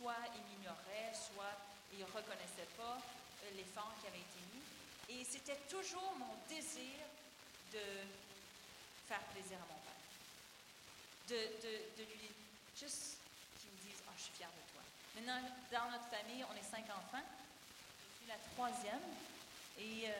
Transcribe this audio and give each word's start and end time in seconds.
soit 0.00 0.16
il 0.34 0.42
m'ignorait, 0.48 1.12
soit 1.12 1.52
il 1.92 2.00
ne 2.00 2.04
reconnaissait 2.04 2.72
pas 2.76 2.96
euh, 2.96 3.50
l'effort 3.54 3.92
qui 4.00 4.06
avait 4.08 4.24
été 4.24 4.40
mis. 4.48 4.64
Et 5.12 5.24
c'était 5.24 5.60
toujours 5.68 6.14
mon 6.16 6.32
désir 6.48 7.04
de 7.72 7.84
faire 9.06 9.20
plaisir 9.36 9.58
à 9.60 9.66
mon 9.68 9.80
père. 9.84 10.00
De, 11.28 11.36
de, 11.60 11.72
de 12.00 12.04
lui 12.16 12.32
juste 12.78 13.20
qu'il 13.60 13.70
me 13.72 13.76
dise 13.84 14.00
Ah, 14.08 14.12
je 14.16 14.22
suis 14.22 14.32
fière 14.32 14.48
de 14.48 14.64
toi. 14.72 14.82
Maintenant, 15.16 15.40
dans 15.70 15.90
notre 15.92 16.08
famille, 16.08 16.44
on 16.48 16.56
est 16.56 16.64
cinq 16.64 16.88
enfants. 16.88 17.20
Je 17.20 18.24
suis 18.24 18.28
la 18.28 18.40
troisième 18.56 19.04
et 19.78 20.08
euh, 20.08 20.12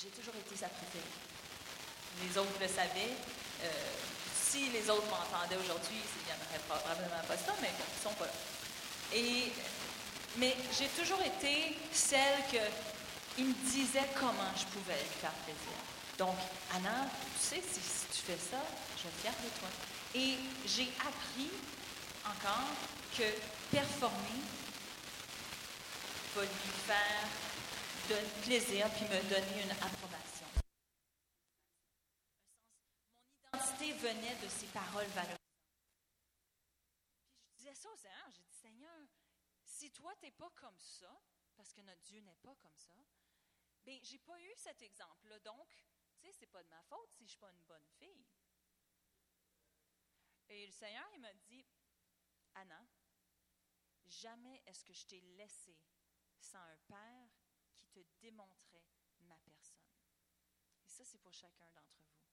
j'ai 0.00 0.08
toujours 0.08 0.34
été 0.34 0.56
sa 0.56 0.68
préférée. 0.68 1.04
Les 2.24 2.38
autres 2.38 2.58
le 2.58 2.68
savaient. 2.68 3.16
Euh, 3.60 4.15
si 4.50 4.70
les 4.70 4.88
autres 4.90 5.06
m'entendaient 5.06 5.56
aujourd'hui, 5.56 5.98
il 5.98 6.24
n'y 6.26 6.32
en 6.32 6.40
aurait 6.46 6.62
probablement 6.68 7.22
pas 7.26 7.36
ça, 7.36 7.54
mais 7.60 7.70
bon, 7.78 7.84
ils 7.84 7.98
ne 7.98 8.10
sont 8.10 8.16
pas 8.16 8.26
là. 8.26 8.32
Et, 9.12 9.52
mais 10.38 10.56
j'ai 10.78 10.88
toujours 10.88 11.20
été 11.22 11.76
celle 11.92 12.38
que 12.50 12.62
me 13.44 13.52
disait 13.70 14.08
comment 14.18 14.52
je 14.56 14.64
pouvais 14.66 14.94
lui 14.94 15.20
faire 15.20 15.34
plaisir. 15.44 15.78
Donc, 16.18 16.36
Anna, 16.74 17.08
tu 17.38 17.46
sais, 17.46 17.62
si, 17.62 17.80
tu 18.12 18.22
fais 18.22 18.38
ça, 18.38 18.62
je 18.96 19.04
vais 19.04 19.30
de 19.30 19.50
toi. 19.58 19.68
Et 20.14 20.36
j'ai 20.66 20.88
appris 21.00 21.50
encore 22.24 22.72
que 23.16 23.24
performer 23.70 24.40
va 26.34 26.42
lui 26.42 26.72
faire 26.86 27.28
plaisir 28.44 28.86
puis 28.90 29.04
me 29.04 29.22
donner 29.28 29.62
une 29.64 29.70
approbation. 29.72 30.15
Venait 33.92 34.36
de 34.36 34.48
ces 34.48 34.66
paroles 34.66 35.06
valorisantes. 35.06 35.38
Je 37.52 37.56
disais 37.56 37.74
ça 37.74 37.90
au 37.90 37.96
Seigneur, 37.96 38.30
j'ai 38.30 38.42
dit 38.42 38.52
Seigneur, 38.52 39.08
si 39.64 39.90
toi 39.92 40.14
tu 40.16 40.26
n'es 40.26 40.32
pas 40.32 40.50
comme 40.50 40.78
ça, 40.78 41.20
parce 41.56 41.72
que 41.72 41.80
notre 41.80 42.02
Dieu 42.02 42.20
n'est 42.20 42.36
pas 42.36 42.54
comme 42.56 42.76
ça, 42.76 42.94
bien, 43.84 43.98
j'ai 44.02 44.18
pas 44.18 44.40
eu 44.40 44.52
cet 44.56 44.82
exemple-là. 44.82 45.38
Donc, 45.40 45.68
tu 46.18 46.26
sais, 46.26 46.32
c'est 46.32 46.46
pas 46.46 46.62
de 46.62 46.68
ma 46.68 46.82
faute 46.82 47.10
si 47.12 47.24
je 47.24 47.30
suis 47.30 47.38
pas 47.38 47.50
une 47.50 47.62
bonne 47.62 47.86
fille. 47.98 48.26
Et 50.48 50.66
le 50.66 50.72
Seigneur, 50.72 51.08
il 51.14 51.20
m'a 51.20 51.34
dit, 51.34 51.64
Anna, 52.54 52.86
jamais 54.04 54.62
est-ce 54.66 54.84
que 54.84 54.92
je 54.92 55.06
t'ai 55.06 55.20
laissé 55.20 55.76
sans 56.38 56.58
un 56.58 56.78
père 56.86 57.28
qui 57.74 57.86
te 57.86 58.00
démontrait 58.20 58.84
ma 59.20 59.38
personne. 59.38 59.76
Et 60.84 60.88
ça, 60.88 61.04
c'est 61.04 61.18
pour 61.18 61.32
chacun 61.32 61.70
d'entre 61.70 62.02
vous. 62.02 62.26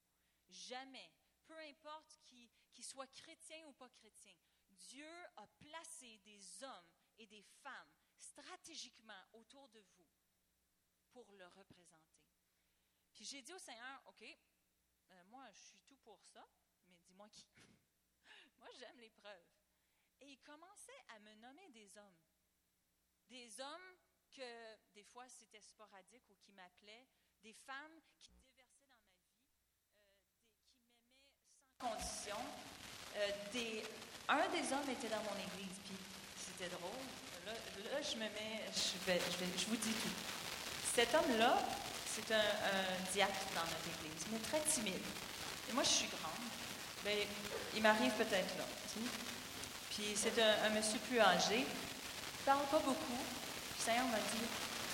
Jamais, 0.49 1.11
peu 1.45 1.57
importe 1.59 2.19
qui, 2.25 2.49
qui 2.71 2.83
soit 2.83 3.07
chrétien 3.07 3.65
ou 3.67 3.73
pas 3.73 3.89
chrétien, 3.89 4.35
Dieu 4.69 5.09
a 5.35 5.47
placé 5.47 6.19
des 6.19 6.63
hommes 6.63 6.91
et 7.17 7.27
des 7.27 7.43
femmes 7.43 7.91
stratégiquement 8.17 9.27
autour 9.33 9.69
de 9.69 9.79
vous 9.79 10.09
pour 11.11 11.31
le 11.33 11.47
représenter. 11.47 12.23
Puis 13.13 13.25
j'ai 13.25 13.41
dit 13.41 13.53
au 13.53 13.59
Seigneur, 13.59 14.01
OK, 14.05 14.23
euh, 14.23 15.23
moi, 15.25 15.49
je 15.51 15.59
suis 15.59 15.79
tout 15.81 15.97
pour 15.97 16.21
ça, 16.23 16.47
mais 16.87 16.97
dis-moi 16.97 17.29
qui. 17.29 17.47
moi, 18.57 18.67
j'aime 18.79 18.99
l'épreuve. 18.99 19.45
Et 20.21 20.31
il 20.31 20.39
commençait 20.41 21.03
à 21.09 21.19
me 21.19 21.35
nommer 21.35 21.69
des 21.69 21.97
hommes. 21.97 22.17
Des 23.29 23.59
hommes 23.59 23.97
que 24.31 24.77
des 24.93 25.03
fois 25.03 25.27
c'était 25.29 25.61
sporadique 25.61 26.27
ou 26.29 26.35
qui 26.35 26.51
m'appelaient, 26.51 27.07
des 27.41 27.53
femmes 27.53 28.01
qui 28.19 28.33
déversaient 28.33 28.83
dans 28.83 28.97
ma 28.97 28.97
vie, 28.97 29.27
euh, 30.21 30.63
qui 30.65 31.03
m'aimaient 31.03 31.51
sans 31.59 31.72
Euh, 31.85 33.81
un 34.29 34.47
des 34.49 34.65
hommes 34.71 34.89
était 34.89 35.09
dans 35.09 35.23
mon 35.27 35.35
église, 35.35 35.77
puis 35.83 35.97
c'était 36.39 36.69
drôle. 36.69 37.03
Là, 37.45 37.99
je 38.01 38.15
me 38.15 38.23
mets, 38.23 38.63
je, 38.71 38.95
vais, 39.05 39.19
vous 39.67 39.75
dis 39.75 39.91
tout. 39.91 40.15
Cet 40.95 41.13
homme-là, 41.13 41.59
c'est 42.07 42.33
un, 42.33 43.11
diacre 43.11 43.45
dans 43.53 43.67
notre 43.67 43.87
église, 43.99 44.23
mais 44.31 44.39
très 44.39 44.61
timide. 44.61 45.03
Et 45.69 45.73
moi, 45.73 45.83
je 45.83 45.89
suis 45.89 46.07
grande. 46.07 46.47
Bien, 47.03 47.27
il 47.75 47.81
m'arrive 47.81 48.13
peut-être 48.13 48.57
là. 48.57 48.63
Puis 49.91 50.15
c'est 50.15 50.39
un, 50.41 50.69
monsieur 50.69 50.99
plus 50.99 51.19
âgé. 51.19 51.59
Il 51.59 52.45
parle 52.45 52.65
pas 52.71 52.79
beaucoup. 52.79 53.19
Le 53.19 53.83
Seigneur 53.83 54.05
m'a 54.07 54.17
dit 54.17 54.47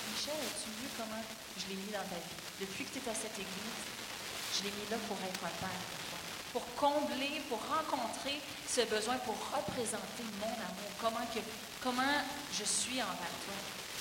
Michel, 0.10 0.34
as-tu 0.34 0.70
vu 0.82 0.90
comment 0.98 1.22
je 1.56 1.70
l'ai 1.70 1.76
mis 1.76 1.92
dans 1.92 2.08
ta 2.10 2.18
vie? 2.18 2.40
Depuis 2.60 2.84
que 2.84 2.98
tu 2.98 3.06
es 3.06 3.12
à 3.12 3.14
cette 3.14 3.38
église, 3.38 3.78
je 4.58 4.64
l'ai 4.64 4.72
mis 4.72 4.90
là 4.90 4.98
pour 5.08 5.18
être 5.22 5.44
un 5.46 5.56
père 5.62 6.09
pour 6.54 6.64
combler, 6.76 7.42
pour 7.50 7.60
rencontrer 7.60 8.40
ce 8.68 8.82
besoin, 8.90 9.18
pour 9.26 9.38
représenter 9.54 10.24
mon 10.40 10.50
amour, 10.50 10.92
comment, 11.02 11.26
que, 11.34 11.40
comment 11.82 12.22
je 12.54 12.64
suis 12.64 13.02
envers 13.02 13.36
toi. 13.46 13.58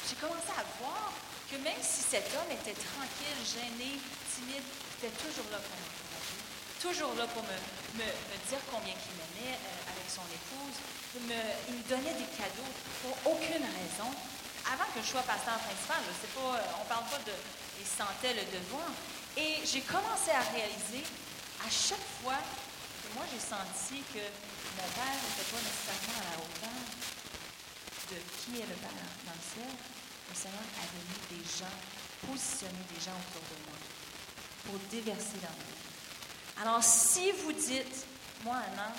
J'ai 0.08 0.16
commencé 0.16 0.52
à 0.56 0.64
voir 0.80 1.12
que 1.50 1.56
même 1.60 1.80
si 1.80 2.02
cet 2.02 2.28
homme 2.36 2.52
était 2.52 2.76
tranquille, 2.76 3.40
gêné, 3.44 4.00
timide, 4.32 4.64
il 4.64 5.06
était 5.06 5.16
toujours 5.16 5.48
là 5.52 5.60
pour 5.60 5.76
m'encourager, 5.76 6.40
toujours 6.80 7.14
là 7.16 7.26
pour 7.28 7.42
me, 7.44 7.56
me, 8.00 8.08
dire 8.48 8.62
combien 8.72 8.92
il 8.96 9.14
m'aimait 9.16 9.56
euh, 9.56 9.92
avec 9.92 10.06
son 10.08 10.24
épouse. 10.28 10.76
Il 11.16 11.24
me 11.24 11.84
donnait 11.88 12.16
des 12.16 12.30
cadeaux 12.36 12.72
pour 13.02 13.32
aucune 13.32 13.64
raison. 13.64 14.08
Avant 14.68 14.84
que 14.92 15.00
je 15.00 15.08
sois 15.08 15.24
pasteur 15.24 15.56
principal, 15.56 16.04
c'est 16.20 16.32
pas, 16.36 16.60
euh, 16.60 16.78
on 16.80 16.84
ne 16.84 16.88
parle 16.88 17.08
pas 17.08 17.20
de 17.24 17.32
il 17.80 17.86
sentait 17.86 18.34
le 18.34 18.44
devoir. 18.50 18.88
Et 19.36 19.62
j'ai 19.64 19.80
commencé 19.82 20.30
à 20.34 20.42
réaliser 20.50 21.06
à 21.64 21.70
chaque 21.70 22.08
fois 22.22 22.38
que 22.38 23.08
moi 23.14 23.24
j'ai 23.30 23.40
senti 23.40 24.02
que 24.12 24.24
mon 24.78 24.88
père 24.94 25.18
n'était 25.18 25.48
pas 25.50 25.62
nécessairement 25.62 26.18
à 26.18 26.24
la 26.30 26.36
hauteur 26.38 26.80
de 28.10 28.16
qui 28.16 28.60
est 28.60 28.66
le 28.66 28.74
Père 28.80 28.90
dans 29.26 29.36
le 29.36 29.44
ciel, 29.44 29.68
le 29.68 30.34
Seigneur 30.34 30.64
avait 30.80 31.04
mis 31.12 31.22
des 31.36 31.44
gens, 31.44 31.76
positionné 32.26 32.80
des 32.88 33.00
gens 33.00 33.16
autour 33.28 33.44
de 33.52 33.58
moi 33.68 33.76
pour 34.64 34.78
déverser 34.88 35.36
dans 35.42 35.52
ma 35.52 35.68
vie. 35.68 35.88
Alors, 36.60 36.82
si 36.82 37.32
vous 37.32 37.52
dites, 37.52 38.06
moi, 38.44 38.56
Anna, 38.72 38.92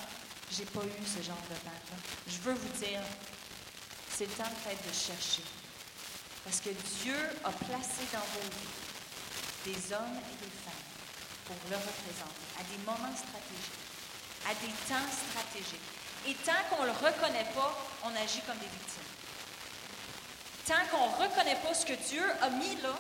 j'ai 0.52 0.66
pas 0.66 0.82
eu 0.82 1.06
ce 1.06 1.22
genre 1.24 1.42
de 1.50 1.56
père-là, 1.56 1.98
je 2.28 2.38
veux 2.38 2.54
vous 2.54 2.78
dire, 2.78 3.02
c'est 4.10 4.26
le 4.26 4.32
temps 4.32 4.52
peut-être 4.64 4.88
de 4.88 4.94
chercher. 4.94 5.44
Parce 6.44 6.62
que 6.62 6.70
Dieu 7.04 7.18
a 7.44 7.52
placé 7.52 8.06
dans 8.14 8.20
vos 8.20 8.46
vies 8.46 9.74
des 9.74 9.94
hommes 9.94 10.18
et 10.18 10.46
des 10.46 10.52
femmes 10.64 10.69
pour 11.50 11.58
le 11.74 11.78
représenter 11.82 12.46
à 12.62 12.64
des 12.70 12.78
moments 12.86 13.18
stratégiques, 13.18 13.82
à 14.46 14.54
des 14.54 14.74
temps 14.86 15.10
stratégiques. 15.10 15.90
Et 16.28 16.36
tant 16.46 16.62
qu'on 16.70 16.86
ne 16.86 16.94
le 16.94 16.94
reconnaît 16.94 17.50
pas, 17.58 17.74
on 18.06 18.14
agit 18.14 18.46
comme 18.46 18.62
des 18.62 18.70
victimes 18.70 19.10
tant 20.70 20.86
qu'on 20.94 21.10
ne 21.10 21.26
reconnaît 21.26 21.58
pas 21.66 21.74
ce 21.74 21.84
que 21.84 21.98
Dieu 21.98 22.22
a 22.42 22.50
mis 22.52 22.76
là, 22.86 22.94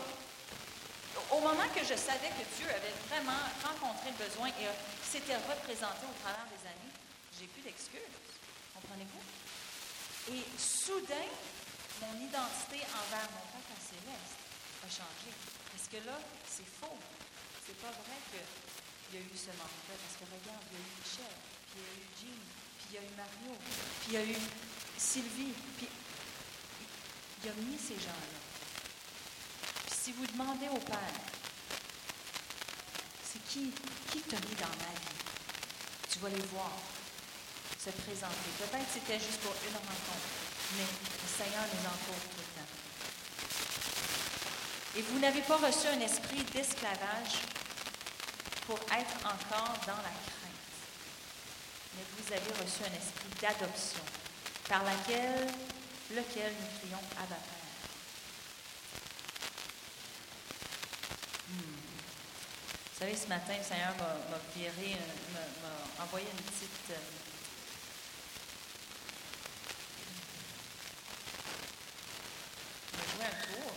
au 1.29 1.39
moment 1.39 1.69
que 1.69 1.85
je 1.85 1.93
savais 1.93 2.33
que 2.33 2.45
Dieu 2.57 2.65
avait 2.65 2.97
vraiment 3.05 3.45
rencontré 3.61 4.09
le 4.09 4.25
besoin 4.25 4.47
et 4.57 4.66
s'était 5.05 5.37
représenté 5.37 6.01
au 6.09 6.17
travers 6.25 6.49
des 6.49 6.66
années, 6.66 6.93
j'ai 7.37 7.45
plus 7.45 7.61
d'excuses. 7.61 8.17
Comprenez-vous? 8.73 10.33
Et 10.33 10.41
soudain, 10.57 11.29
mon 12.01 12.17
identité 12.25 12.81
envers 12.89 13.29
mon 13.37 13.45
Père 13.53 13.77
céleste 13.85 14.41
a 14.81 14.89
changé. 14.89 15.29
Parce 15.69 15.85
que 15.93 16.01
là, 16.09 16.17
c'est 16.49 16.66
faux. 16.81 16.97
C'est 17.69 17.85
pas 17.85 17.94
vrai 17.94 18.18
qu'il 18.34 19.13
y 19.13 19.22
a 19.22 19.25
eu 19.30 19.38
ce 19.38 19.53
manque-là. 19.53 19.94
Parce 19.94 20.18
que 20.18 20.25
regarde, 20.25 20.66
il 20.74 20.74
y 20.74 20.81
a 20.81 20.81
eu 20.81 20.90
Michel, 20.97 21.38
puis 21.69 21.78
il 21.78 21.85
y 21.85 21.85
a 21.85 21.94
eu 22.02 22.09
Jean, 22.18 22.41
puis 22.81 22.88
il 22.90 22.96
y 22.96 22.97
a 22.97 23.03
eu 23.06 23.13
Mario, 23.13 23.53
puis 23.62 24.09
il 24.09 24.13
y 24.13 24.18
a 24.18 24.25
eu 24.25 24.41
Sylvie, 24.97 25.53
puis 25.78 25.85
il 25.85 27.50
a 27.50 27.53
mis 27.62 27.78
ces 27.78 27.94
gens-là. 27.94 28.41
si 29.94 30.13
vous 30.13 30.25
demandez 30.25 30.68
au 30.74 30.81
Père, 30.81 31.22
c'est 33.22 33.44
qui, 33.46 33.69
qui 34.09 34.22
t'a 34.22 34.38
mis 34.50 34.58
dans 34.58 34.74
ma 34.81 34.90
vie, 34.90 35.13
tu 36.09 36.18
vas 36.25 36.29
les 36.29 36.41
voir 36.50 36.74
se 37.78 37.91
présenter. 37.91 38.49
Peut-être 38.58 38.90
c'était 38.91 39.20
juste 39.22 39.41
pour 39.46 39.53
une 39.53 39.78
rencontre, 39.78 40.26
mais 40.73 40.90
le 40.90 41.29
Seigneur 41.38 41.70
nous 41.70 41.85
entoure 41.85 42.17
tout 42.34 42.41
le 42.41 42.49
temps. 42.58 42.73
Et 44.97 45.02
vous 45.03 45.20
n'avez 45.20 45.41
pas 45.41 45.58
reçu 45.58 45.85
un 45.85 46.02
esprit 46.02 46.41
d'esclavage 46.52 47.59
pour 48.69 48.77
être 48.95 49.17
encore 49.25 49.73
dans 49.87 49.97
la 49.97 50.13
crainte, 50.29 50.69
mais 51.95 52.03
vous 52.16 52.31
avez 52.31 52.51
reçu 52.61 52.83
un 52.83 52.95
esprit 52.95 53.33
d'adoption 53.41 54.03
par 54.67 54.83
laquelle 54.83 55.47
lequel 56.11 56.53
nous 56.53 56.77
crions 56.77 57.01
à 57.17 57.25
Père. 57.25 57.39
Hmm. 61.49 61.79
Vous 62.93 62.99
savez, 62.99 63.17
ce 63.17 63.27
matin, 63.27 63.53
le 63.57 63.63
Seigneur 63.63 63.95
m'a 63.97 64.37
m'a 65.33 66.03
envoyé 66.03 66.27
une 66.31 66.43
petite. 66.43 66.91
Euh, 66.91 66.97
m'a 72.93 73.03
joué 73.16 73.25
un 73.25 73.37
tour. 73.47 73.73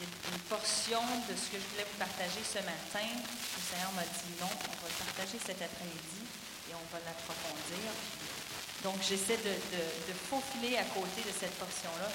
Une 0.00 0.35
portion 0.48 1.02
de 1.28 1.34
ce 1.34 1.50
que 1.50 1.58
je 1.58 1.66
voulais 1.74 1.86
vous 1.90 1.98
partager 1.98 2.42
ce 2.42 2.58
matin. 2.62 3.06
Le 3.06 3.62
Seigneur 3.62 3.92
m'a 3.92 4.06
dit 4.06 4.32
non, 4.40 4.50
on 4.50 4.76
va 4.78 4.88
le 4.88 4.98
partager 5.06 5.38
cet 5.42 5.60
après-midi 5.62 6.22
et 6.70 6.74
on 6.74 6.86
va 6.94 6.98
l'approfondir. 7.02 7.90
Donc, 8.82 9.02
j'essaie 9.02 9.38
de, 9.38 9.50
de, 9.50 10.14
faufiler 10.30 10.76
à 10.76 10.84
côté 10.84 11.22
de 11.26 11.34
cette 11.34 11.54
portion-là. 11.58 12.10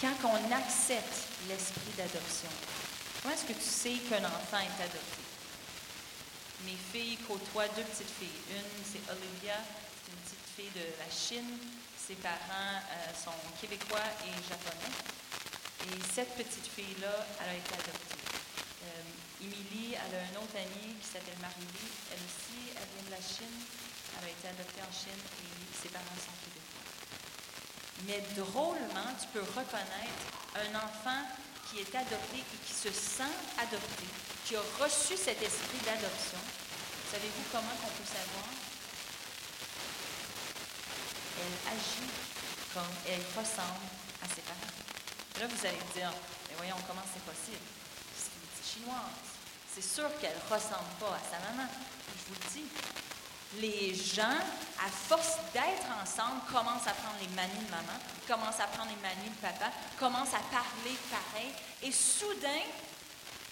Quand 0.00 0.28
on 0.28 0.52
accepte 0.52 1.32
l'esprit 1.48 1.92
d'adoption, 1.96 2.50
comment 3.22 3.34
est-ce 3.34 3.48
que 3.48 3.56
tu 3.56 3.64
sais 3.64 3.96
qu'un 4.04 4.24
enfant 4.24 4.60
est 4.60 4.82
adopté? 4.82 5.22
Mes 6.64 6.76
filles 6.92 7.16
côtoient 7.28 7.68
deux 7.68 7.84
petites 7.84 8.12
filles. 8.18 8.40
Une, 8.50 8.84
c'est 8.84 9.04
Olivia, 9.08 9.56
c'est 10.04 10.12
une 10.12 10.20
petite 10.20 10.46
fille 10.56 10.72
de 10.76 10.86
la 11.00 11.08
Chine. 11.08 11.58
Ses 11.96 12.16
parents 12.16 12.76
euh, 12.76 13.12
sont 13.16 13.36
québécois 13.60 14.04
et 14.24 14.32
japonais. 14.48 14.92
Et 15.84 16.00
cette 16.14 16.34
petite 16.36 16.66
fille-là, 16.72 17.26
elle 17.40 17.50
a 17.50 17.54
été 17.54 17.74
adoptée. 17.74 18.24
Euh, 18.84 19.44
Émilie, 19.44 19.94
elle 19.94 20.14
a 20.16 20.22
une 20.32 20.38
autre 20.40 20.56
amie 20.56 20.96
qui 20.96 21.06
s'appelle 21.06 21.38
Marie-Lie. 21.40 21.92
Elle 22.10 22.22
aussi, 22.24 22.72
elle 22.72 22.88
vient 22.96 23.06
de 23.06 23.14
la 23.14 23.22
Chine. 23.22 23.56
Elle 24.16 24.28
a 24.28 24.32
été 24.32 24.48
adoptée 24.48 24.82
en 24.82 24.92
Chine 24.92 25.20
et 25.20 25.52
ses 25.76 25.88
parents 25.92 26.16
sont 26.16 26.34
québécois. 26.40 26.86
Mais 28.08 28.20
drôlement, 28.34 29.12
tu 29.20 29.28
peux 29.32 29.44
reconnaître 29.44 30.24
un 30.56 30.72
enfant 30.80 31.22
qui 31.68 31.80
est 31.80 31.94
adopté 31.94 32.40
et 32.40 32.58
qui 32.66 32.72
se 32.72 32.90
sent 32.90 33.34
adopté, 33.58 34.06
qui 34.46 34.56
a 34.56 34.62
reçu 34.80 35.16
cet 35.16 35.42
esprit 35.42 35.78
d'adoption. 35.84 36.40
Savez-vous 37.12 37.44
comment 37.52 37.76
on 37.84 37.92
peut 37.92 38.08
savoir? 38.08 38.48
Elle 41.38 41.76
agit 41.76 42.10
comme 42.72 42.96
elle 43.06 43.24
ressemble. 43.36 44.05
Là, 45.40 45.46
vous 45.46 45.66
allez 45.66 45.76
me 45.76 45.92
dire, 45.92 46.12
mais 46.48 46.56
voyons 46.56 46.76
comment 46.86 47.04
c'est 47.12 47.22
possible? 47.24 47.60
C'est 48.16 48.32
une 48.32 48.48
petite 48.48 48.72
chinoise. 48.72 49.26
C'est 49.68 49.84
sûr 49.84 50.08
qu'elle 50.18 50.32
ne 50.32 50.54
ressemble 50.54 50.88
pas 50.98 51.12
à 51.12 51.20
sa 51.28 51.38
maman. 51.50 51.68
Je 51.68 52.32
vous 52.32 52.40
le 52.40 52.48
dis. 52.54 52.66
Les 53.60 53.94
gens, 53.94 54.40
à 54.80 54.88
force 54.88 55.36
d'être 55.52 55.86
ensemble, 56.02 56.40
commencent 56.50 56.86
à 56.86 56.96
prendre 56.96 57.20
les 57.20 57.28
manies 57.36 57.64
de 57.64 57.70
maman, 57.70 57.98
commencent 58.26 58.60
à 58.60 58.66
prendre 58.66 58.90
les 58.90 59.02
manies 59.02 59.28
de 59.28 59.40
papa, 59.40 59.70
commencent 59.98 60.34
à 60.34 60.42
parler 60.50 60.96
pareil. 61.10 61.52
Et 61.82 61.92
soudain, 61.92 62.64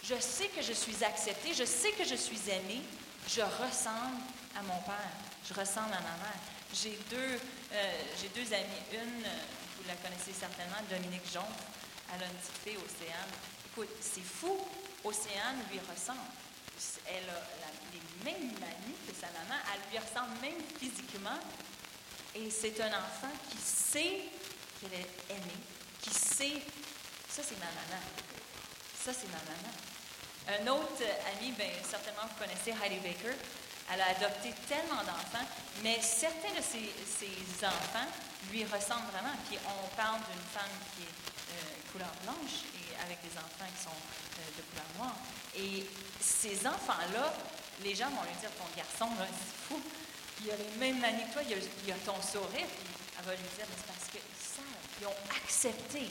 je 0.03 0.19
sais 0.21 0.49
que 0.49 0.63
je 0.63 0.73
suis 0.73 1.05
acceptée, 1.05 1.55
je 1.55 1.65
sais 1.65 1.93
que 1.93 2.05
je 2.05 2.15
suis 2.15 2.51
aimée, 2.51 2.83
je 3.29 3.43
ressemble 3.43 4.25
à 4.57 4.63
mon 4.63 4.81
père, 4.83 5.13
je 5.47 5.55
ressemble 5.55 5.93
à 5.93 6.01
ma 6.01 6.17
mère. 6.17 6.41
J'ai 6.73 6.99
deux, 7.09 7.39
euh, 7.73 7.93
j'ai 8.21 8.29
deux 8.29 8.53
amies. 8.53 8.83
Une, 8.93 9.25
vous 9.85 9.91
la 9.91 9.97
connaissez 9.97 10.33
certainement, 10.33 10.81
Dominique 10.89 11.31
Jonc. 11.31 11.47
Elle 12.15 12.23
a 12.23 12.27
une 12.27 12.33
petite 12.41 12.57
fille, 12.65 12.79
Océane. 12.81 13.33
Écoute, 13.67 13.91
c'est 14.01 14.25
fou. 14.25 14.57
Océane 15.05 15.61
lui 15.71 15.79
ressemble. 15.79 16.25
Elle 17.07 17.29
a 17.29 17.69
les 17.93 18.25
mêmes 18.25 18.53
manies 18.59 18.97
que 19.07 19.13
sa 19.13 19.27
maman. 19.29 19.61
Elle 19.69 19.93
lui 19.93 19.99
ressemble 19.99 20.41
même 20.41 20.61
physiquement. 20.81 21.39
Et 22.35 22.51
c'est 22.51 22.81
un 22.81 22.89
enfant 22.89 23.31
qui 23.51 23.59
sait 23.59 24.23
qu'elle 24.81 24.95
est 24.95 25.11
aimée, 25.29 25.61
qui 26.01 26.11
sait, 26.11 26.63
ça 27.29 27.43
c'est 27.47 27.59
ma 27.61 27.67
maman. 27.67 28.03
Ça 29.05 29.13
c'est 29.13 29.29
ma 29.29 29.39
maman. 29.45 29.73
Un 30.49 30.67
autre 30.73 31.05
ami, 31.37 31.53
bien, 31.53 31.69
certainement 31.89 32.23
vous 32.23 32.43
connaissez 32.43 32.71
Heidi 32.71 33.01
Baker. 33.01 33.37
Elle 33.93 34.01
a 34.01 34.09
adopté 34.09 34.53
tellement 34.67 35.05
d'enfants, 35.05 35.47
mais 35.83 36.01
certains 36.01 36.55
de 36.57 36.63
ses 36.63 37.67
enfants 37.67 38.09
lui 38.51 38.65
ressemblent 38.65 39.11
vraiment. 39.13 39.35
Puis 39.49 39.59
on 39.67 39.89
parle 39.97 40.21
d'une 40.31 40.47
femme 40.53 40.75
qui 40.95 41.03
est 41.03 41.17
euh, 41.55 41.93
couleur 41.93 42.13
blanche 42.25 42.67
et 42.75 42.97
avec 43.03 43.19
des 43.23 43.35
enfants 43.39 43.69
qui 43.69 43.83
sont 43.83 43.91
euh, 43.95 44.41
de 44.57 44.63
couleur 44.71 44.89
noire. 44.99 45.17
Et 45.57 45.87
ces 46.21 46.67
enfants-là, 46.67 47.33
les 47.83 47.95
gens 47.95 48.11
vont 48.11 48.23
lui 48.23 48.37
dire 48.41 48.51
Ton 48.59 48.69
garçon, 48.77 49.15
là, 49.19 49.27
c'est 49.29 49.69
fou, 49.69 49.81
il 50.45 50.51
a 50.51 50.57
les 50.57 50.77
mêmes 50.79 51.01
manies 51.01 51.25
que 51.29 51.33
toi, 51.35 51.43
il 51.47 51.55
a, 51.55 51.95
a 51.95 51.99
ton 52.05 52.21
sourire. 52.21 52.67
Elle 53.19 53.25
va 53.25 53.35
lui 53.35 53.49
dire 53.57 53.67
Mais 53.69 53.79
c'est 53.79 53.87
parce 53.87 54.07
qu'ils 54.11 54.35
savent, 54.39 54.85
ils 55.01 55.07
ont 55.07 55.21
accepté 55.43 56.11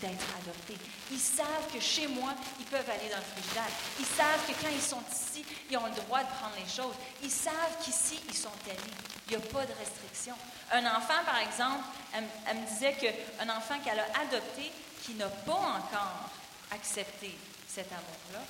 d'être 0.00 0.24
adoptés. 0.42 0.76
Ils 1.10 1.18
savent 1.18 1.66
que 1.72 1.80
chez 1.80 2.06
moi, 2.06 2.34
ils 2.58 2.66
peuvent 2.66 2.88
aller 2.88 3.08
dans 3.10 3.18
le 3.18 3.30
frigidaire. 3.36 3.70
Ils 3.98 4.06
savent 4.06 4.46
que 4.46 4.52
quand 4.62 4.72
ils 4.72 4.82
sont 4.82 5.02
ici, 5.12 5.44
ils 5.70 5.76
ont 5.76 5.86
le 5.86 5.94
droit 6.02 6.20
de 6.20 6.28
prendre 6.28 6.54
les 6.56 6.70
choses. 6.70 6.94
Ils 7.22 7.30
savent 7.30 7.76
qu'ici, 7.84 8.20
ils 8.28 8.36
sont 8.36 8.52
aimés. 8.66 8.96
Il 9.28 9.36
n'y 9.36 9.42
a 9.42 9.46
pas 9.46 9.64
de 9.66 9.72
restriction. 9.78 10.34
Un 10.72 10.86
enfant, 10.86 11.22
par 11.24 11.38
exemple, 11.38 11.84
elle, 12.12 12.56
me 12.56 12.66
disait 12.66 12.94
qu'un 12.94 13.48
enfant 13.48 13.78
qu'elle 13.84 13.98
a 13.98 14.06
adopté, 14.20 14.72
qui 15.04 15.14
n'a 15.14 15.28
pas 15.28 15.52
encore 15.52 16.30
accepté 16.70 17.36
cet 17.68 17.92
amour-là, 17.92 18.40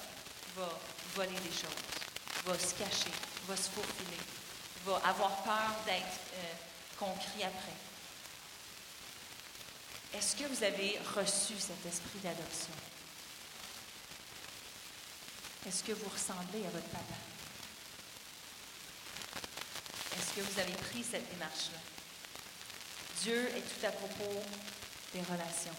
va 0.57 0.69
voler 1.15 1.39
des 1.41 1.51
choses, 1.51 1.81
va 2.45 2.59
se 2.59 2.75
cacher, 2.75 3.13
va 3.47 3.57
se 3.57 3.71
faufiler, 3.71 4.21
va 4.85 5.01
avoir 5.05 5.31
peur 5.43 5.75
d'être 5.87 6.21
euh, 6.35 6.71
crie 6.99 7.45
après. 7.45 7.90
Est-ce 10.15 10.37
que 10.37 10.45
vous 10.45 10.65
avez 10.65 10.99
reçu 11.15 11.55
cet 11.59 11.87
esprit 11.87 12.19
d'adoption? 12.23 12.75
Est-ce 15.67 15.85
que 15.85 15.93
vous 15.93 16.09
ressemblez 16.09 16.67
à 16.67 16.71
votre 16.71 16.89
papa? 16.89 17.15
Est-ce 20.17 20.35
que 20.35 20.41
vous 20.41 20.59
avez 20.59 20.73
pris 20.73 21.05
cette 21.05 21.31
démarche-là? 21.33 21.79
Dieu 23.23 23.49
est 23.57 23.61
tout 23.61 23.87
à 23.87 23.91
propos 23.91 24.43
des 25.13 25.21
relations. 25.21 25.75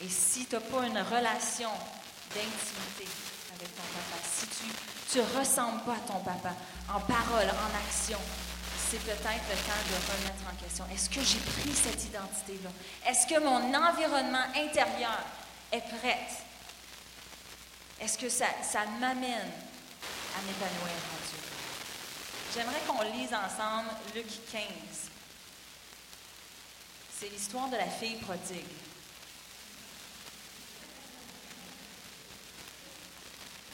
Et 0.00 0.08
si 0.08 0.46
tu 0.46 0.54
n'as 0.54 0.60
pas 0.60 0.86
une 0.86 0.98
relation 0.98 1.70
d'intimité 2.30 3.06
avec 3.54 3.76
ton 3.76 3.82
papa, 3.82 4.18
si 4.24 4.46
tu 5.12 5.18
ne 5.18 5.38
ressembles 5.38 5.82
pas 5.84 5.94
à 5.94 6.00
ton 6.00 6.20
papa 6.20 6.54
en 6.88 7.00
parole, 7.00 7.48
en 7.48 7.86
action, 7.86 8.18
c'est 8.92 8.98
peut-être 8.98 9.24
le 9.24 9.56
temps 9.56 9.82
de 9.88 9.94
remettre 10.12 10.52
en 10.52 10.62
question. 10.62 10.84
Est-ce 10.92 11.08
que 11.08 11.22
j'ai 11.24 11.38
pris 11.38 11.74
cette 11.74 12.04
identité-là? 12.04 12.68
Est-ce 13.06 13.26
que 13.26 13.40
mon 13.40 13.72
environnement 13.72 14.44
intérieur 14.54 15.18
est 15.72 15.80
prêt? 15.80 16.18
Est-ce 18.02 18.18
que 18.18 18.28
ça, 18.28 18.48
ça 18.62 18.84
m'amène 19.00 19.50
à 20.36 20.42
m'épanouir 20.42 20.92
en 20.92 21.20
Dieu? 21.26 21.40
J'aimerais 22.54 22.82
qu'on 22.86 23.02
lise 23.16 23.32
ensemble 23.32 23.88
Luc 24.14 24.26
15. 24.52 24.62
C'est 27.18 27.30
l'histoire 27.30 27.70
de 27.70 27.76
la 27.76 27.88
fille 27.88 28.16
prodigue. 28.16 28.66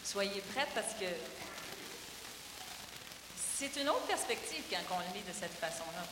Soyez 0.04 0.44
prêts 0.54 0.68
parce 0.76 0.94
que 0.94 1.06
c'est 3.58 3.74
une 3.80 3.88
autre 3.88 4.06
perspective 4.06 4.62
quand 4.70 4.94
on 4.94 5.14
lit 5.14 5.22
de 5.22 5.32
cette 5.32 5.54
façon-là. 5.54 6.04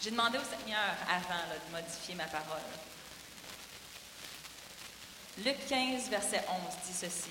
J'ai 0.00 0.10
demandé 0.10 0.38
au 0.38 0.58
Seigneur 0.58 0.96
avant 1.06 1.44
de 1.52 1.76
modifier 1.76 2.14
ma 2.14 2.24
parole. 2.24 2.64
Luc 5.44 5.66
15, 5.68 6.08
verset 6.08 6.42
11 6.48 6.58
dit 6.86 6.94
ceci. 6.94 7.30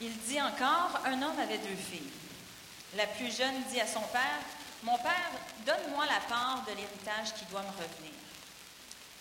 Il 0.00 0.16
dit 0.18 0.40
encore, 0.40 1.00
un 1.04 1.20
homme 1.20 1.38
avait 1.40 1.58
deux 1.58 1.74
filles. 1.74 2.12
La 2.96 3.06
plus 3.08 3.36
jeune 3.36 3.64
dit 3.64 3.80
à 3.80 3.86
son 3.86 4.02
père, 4.12 4.40
Mon 4.84 4.98
père, 4.98 5.32
donne-moi 5.64 6.06
la 6.06 6.20
part 6.28 6.62
de 6.68 6.72
l'héritage 6.72 7.34
qui 7.34 7.46
doit 7.46 7.62
me 7.62 7.70
revenir. 7.70 8.12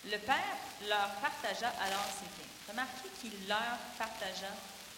Le 0.06 0.18
père 0.20 0.58
leur 0.88 1.10
partagea 1.16 1.74
alors 1.82 2.06
ses 2.14 2.30
biens. 2.38 2.52
Remarquez 2.70 3.10
qu'il 3.22 3.48
leur 3.48 3.78
partagea 3.98 4.54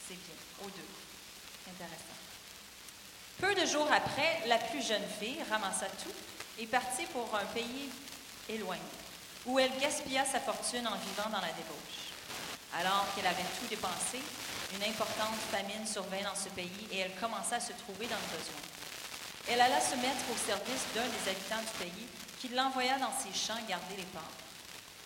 ses 0.06 0.16
biens, 0.16 0.66
aux 0.66 0.70
deux. 0.70 0.89
Intéressant. 1.70 2.16
Peu 3.39 3.53
de 3.53 3.67
jours 3.67 3.88
après, 3.91 4.41
la 4.48 4.58
plus 4.58 4.82
jeune 4.82 5.06
fille 5.20 5.38
ramassa 5.50 5.86
tout 6.03 6.13
et 6.58 6.65
partit 6.65 7.06
pour 7.13 7.29
un 7.36 7.46
pays 7.53 7.89
éloigné, 8.50 8.82
où 9.46 9.60
elle 9.60 9.77
gaspilla 9.79 10.25
sa 10.25 10.39
fortune 10.39 10.88
en 10.88 10.98
vivant 10.98 11.29
dans 11.29 11.41
la 11.41 11.53
débauche. 11.53 12.10
Alors 12.79 13.06
qu'elle 13.13 13.27
avait 13.27 13.46
tout 13.60 13.67
dépensé, 13.70 14.17
une 14.74 14.84
importante 14.89 15.38
famine 15.51 15.86
survint 15.86 16.24
dans 16.24 16.36
ce 16.36 16.50
pays 16.50 16.88
et 16.91 16.98
elle 16.98 17.13
commença 17.22 17.58
à 17.58 17.60
se 17.60 17.74
trouver 17.74 18.08
dans 18.08 18.17
le 18.17 18.38
besoin. 18.38 18.62
Elle 19.50 19.62
alla 19.62 19.82
se 19.82 19.96
mettre 19.96 20.25
au 20.34 20.38
service 20.38 20.89
d'un 20.96 21.06
des 21.06 21.29
habitants 21.29 21.62
du 21.62 21.86
pays 21.86 22.08
qui 22.41 22.50
l'envoya 22.50 22.98
dans 22.98 23.13
ses 23.22 23.38
champs 23.38 23.62
garder 23.70 23.98
les 23.98 24.10
porcs. 24.17 24.41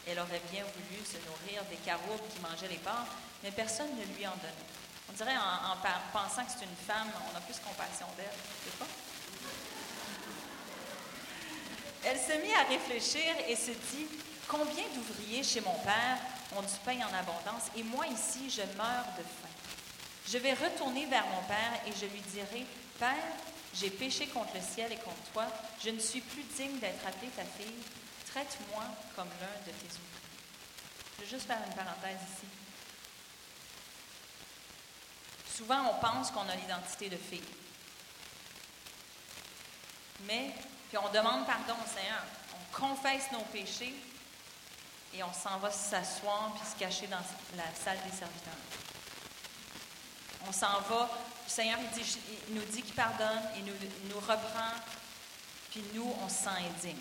Elle 0.07 0.19
aurait 0.19 0.41
bien 0.51 0.63
voulu 0.63 1.03
se 1.03 1.19
nourrir 1.27 1.63
des 1.69 1.77
caroubes 1.83 2.25
qui 2.33 2.39
mangeaient 2.39 2.71
les 2.71 2.81
porcs, 2.81 3.11
mais 3.43 3.51
personne 3.51 3.91
ne 3.91 4.15
lui 4.15 4.25
en 4.25 4.35
donnait. 4.39 4.80
On 5.11 5.17
dirait 5.17 5.35
en, 5.35 5.75
pensant 6.13 6.45
que 6.45 6.51
c'est 6.51 6.63
une 6.63 6.85
femme, 6.87 7.09
on 7.33 7.37
a 7.37 7.41
plus 7.41 7.59
compassion 7.59 8.07
d'elle, 8.15 8.27
c'est 8.63 8.79
pas? 8.79 8.85
Elle 12.03 12.17
se 12.17 12.41
mit 12.41 12.53
à 12.53 12.63
réfléchir 12.63 13.35
et 13.47 13.55
se 13.55 13.71
dit 13.71 14.07
Combien 14.47 14.83
d'ouvriers 14.95 15.43
chez 15.43 15.61
mon 15.61 15.77
père 15.79 16.17
ont 16.55 16.61
du 16.61 16.77
pain 16.85 16.97
en 17.05 17.13
abondance 17.13 17.69
et 17.75 17.83
moi 17.83 18.07
ici, 18.07 18.49
je 18.49 18.61
meurs 18.77 19.05
de 19.17 19.23
faim. 19.23 19.49
Je 20.27 20.37
vais 20.37 20.53
retourner 20.53 21.05
vers 21.05 21.25
mon 21.27 21.41
père 21.43 21.81
et 21.85 21.91
je 21.91 22.05
lui 22.05 22.21
dirai 22.21 22.65
Père, 22.97 23.35
j'ai 23.73 23.89
péché 23.89 24.27
contre 24.27 24.55
le 24.55 24.61
ciel 24.61 24.91
et 24.91 24.97
contre 24.97 25.23
toi, 25.33 25.45
je 25.83 25.89
ne 25.89 25.99
suis 25.99 26.21
plus 26.21 26.43
digne 26.43 26.79
d'être 26.79 27.05
appelée 27.05 27.29
ta 27.29 27.43
fille, 27.43 27.83
traite-moi 28.31 28.83
comme 29.15 29.29
l'un 29.39 29.59
de 29.65 29.71
tes 29.71 29.87
ouvriers. 29.87 30.21
Je 31.17 31.23
vais 31.23 31.29
juste 31.29 31.47
faire 31.47 31.59
une 31.67 31.75
parenthèse 31.75 32.19
ici. 32.33 32.60
Souvent, 35.55 35.91
on 35.91 35.99
pense 35.99 36.31
qu'on 36.31 36.47
a 36.47 36.55
l'identité 36.55 37.09
de 37.09 37.17
fille. 37.17 37.43
Mais 40.25 40.53
puis 40.91 40.97
on 40.97 41.09
demande 41.11 41.45
pardon 41.45 41.73
au 41.73 41.87
Seigneur. 41.87 42.21
On 42.53 42.77
confesse 42.77 43.31
nos 43.31 43.43
péchés 43.43 43.95
et 45.13 45.23
on 45.23 45.33
s'en 45.33 45.57
va 45.57 45.71
s'asseoir 45.71 46.53
puis 46.53 46.69
se 46.69 46.75
cacher 46.77 47.07
dans 47.07 47.21
la 47.55 47.63
salle 47.81 47.97
des 48.03 48.15
serviteurs. 48.15 48.53
On 50.45 50.51
s'en 50.51 50.81
va, 50.81 51.09
le 51.45 51.49
Seigneur 51.49 51.79
nous 52.49 52.63
dit 52.63 52.81
qu'il 52.81 52.93
pardonne, 52.93 53.41
il 53.55 53.63
nous, 53.63 53.73
il 54.05 54.13
reprend, 54.13 54.73
puis 55.69 55.83
nous, 55.93 56.13
on 56.21 56.27
se 56.27 56.43
sent 56.43 56.49
indigne. 56.49 56.97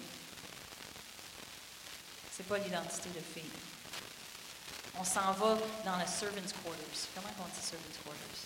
Ce 2.32 2.42
n'est 2.42 2.48
pas 2.48 2.58
l'identité 2.58 3.08
de 3.08 3.20
fille. 3.20 3.50
On 4.98 5.04
s'en 5.04 5.32
va 5.32 5.58
dans 5.84 5.96
la 5.96 6.06
servants' 6.06 6.40
quarters. 6.40 7.08
Comment 7.14 7.28
on 7.38 7.44
dit 7.44 7.66
servants' 7.66 8.02
quarters? 8.04 8.40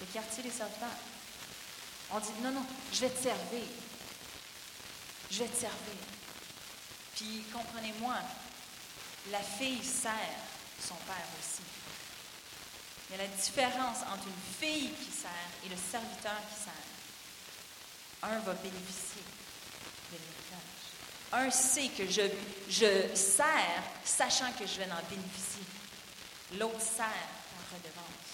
Le 0.00 0.06
quartier 0.06 0.42
des 0.42 0.50
serviteurs. 0.50 0.88
On 2.10 2.20
dit, 2.20 2.32
non, 2.42 2.50
non, 2.52 2.66
je 2.92 3.00
vais 3.00 3.10
te 3.10 3.22
servir. 3.22 3.64
Je 5.30 5.38
vais 5.38 5.48
te 5.48 5.60
servir. 5.60 6.00
Puis, 7.16 7.44
comprenez-moi, 7.52 8.14
la 9.30 9.40
fille 9.40 9.82
sert 9.82 10.12
son 10.80 10.96
père 11.06 11.26
aussi. 11.40 11.62
Il 13.08 13.16
y 13.16 13.20
a 13.20 13.22
la 13.22 13.28
différence 13.28 13.98
entre 14.12 14.26
une 14.26 14.68
fille 14.68 14.90
qui 14.92 15.10
sert 15.10 15.30
et 15.64 15.68
le 15.68 15.76
serviteur 15.76 16.40
qui 16.48 16.64
sert. 16.64 16.72
Un 18.22 18.38
va 18.40 18.52
bénéficier. 18.54 19.22
Un 21.36 21.50
sait 21.50 21.88
que 21.88 22.06
je, 22.06 22.22
je 22.68 23.14
sers 23.16 23.82
sachant 24.04 24.52
que 24.52 24.66
je 24.66 24.78
vais 24.78 24.84
en 24.84 25.02
bénéficier. 25.10 25.64
L'autre 26.58 26.80
sert 26.80 27.06
par 27.06 27.78
redevance, 27.78 28.30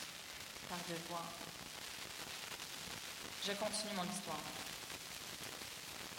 par 0.69 0.79
devoir. 0.87 1.25
Je 3.47 3.53
continue 3.53 3.95
mon 3.97 4.05
histoire. 4.05 4.37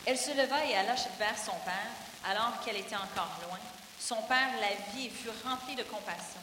Elle 0.08 0.18
se 0.18 0.32
leva 0.32 0.66
et 0.66 0.76
alla 0.76 0.96
vers 1.20 1.38
son 1.38 1.56
père, 1.64 1.92
alors 2.26 2.60
qu'elle 2.66 2.78
était 2.78 2.96
encore 2.96 3.40
loin. 3.48 3.60
Son 4.00 4.24
père 4.24 4.50
la 4.60 4.92
vit 4.94 5.06
et 5.06 5.10
fut 5.12 5.30
rempli 5.46 5.76
de 5.76 5.84
compassion. 5.84 6.42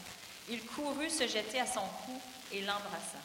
Il 0.48 0.64
courut 0.64 1.10
se 1.10 1.26
jeter 1.26 1.60
à 1.60 1.66
son 1.66 1.80
cou 2.06 2.20
et 2.52 2.60
l'embrassa. 2.60 3.18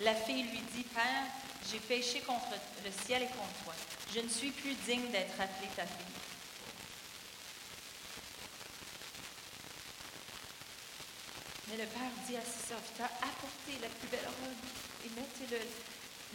La 0.00 0.14
fille 0.14 0.42
lui 0.42 0.60
dit, 0.74 0.82
Père, 0.82 1.24
j'ai 1.70 1.78
péché 1.78 2.20
contre 2.20 2.50
le 2.84 2.90
ciel 3.06 3.22
et 3.22 3.28
contre 3.28 3.64
toi. 3.64 3.74
Je 4.14 4.20
ne 4.20 4.28
suis 4.28 4.50
plus 4.50 4.74
digne 4.86 5.10
d'être 5.10 5.40
appelée 5.40 5.70
ta 5.74 5.86
fille. 5.86 6.04
Mais 11.74 11.82
le 11.82 11.90
père 11.90 12.14
dit 12.28 12.36
à 12.36 12.40
ses 12.40 12.68
serviteurs, 12.70 13.10
apportez 13.18 13.74
la 13.82 13.88
plus 13.88 14.06
belle 14.06 14.30
robe 14.30 14.64
et 15.04 15.10
mettez-le 15.10 15.58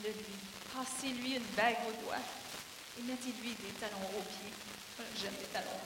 le 0.03 0.11
lui. 0.11 0.35
Passez-lui 0.75 1.35
une 1.37 1.55
bague 1.55 1.79
au 1.87 1.95
doigt 2.03 2.19
et 2.99 3.03
mettez-lui 3.03 3.55
des 3.55 3.71
talons 3.79 4.03
aux 4.17 4.21
pieds. 4.21 4.51
J'aime 5.15 5.35
les 5.39 5.47
talons. 5.47 5.79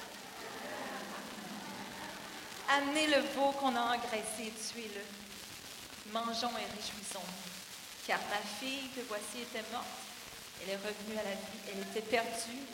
Amenez 2.67 3.07
le 3.13 3.21
veau 3.35 3.51
qu'on 3.51 3.75
a 3.75 3.93
engraissé 3.93 4.47
et 4.47 4.53
tuez-le. 4.53 5.05
Mangeons 6.11 6.57
et 6.57 6.65
réjouissons-nous. 6.73 8.07
Car 8.07 8.19
ma 8.31 8.41
fille 8.59 8.89
que 8.95 9.01
voici 9.07 9.41
était 9.43 9.69
morte, 9.71 9.85
elle 10.63 10.71
est 10.71 10.77
revenue 10.77 11.19
à 11.19 11.29
la 11.29 11.35
vie. 11.35 11.61
Elle 11.69 11.81
était 11.91 12.09
perdue, 12.09 12.65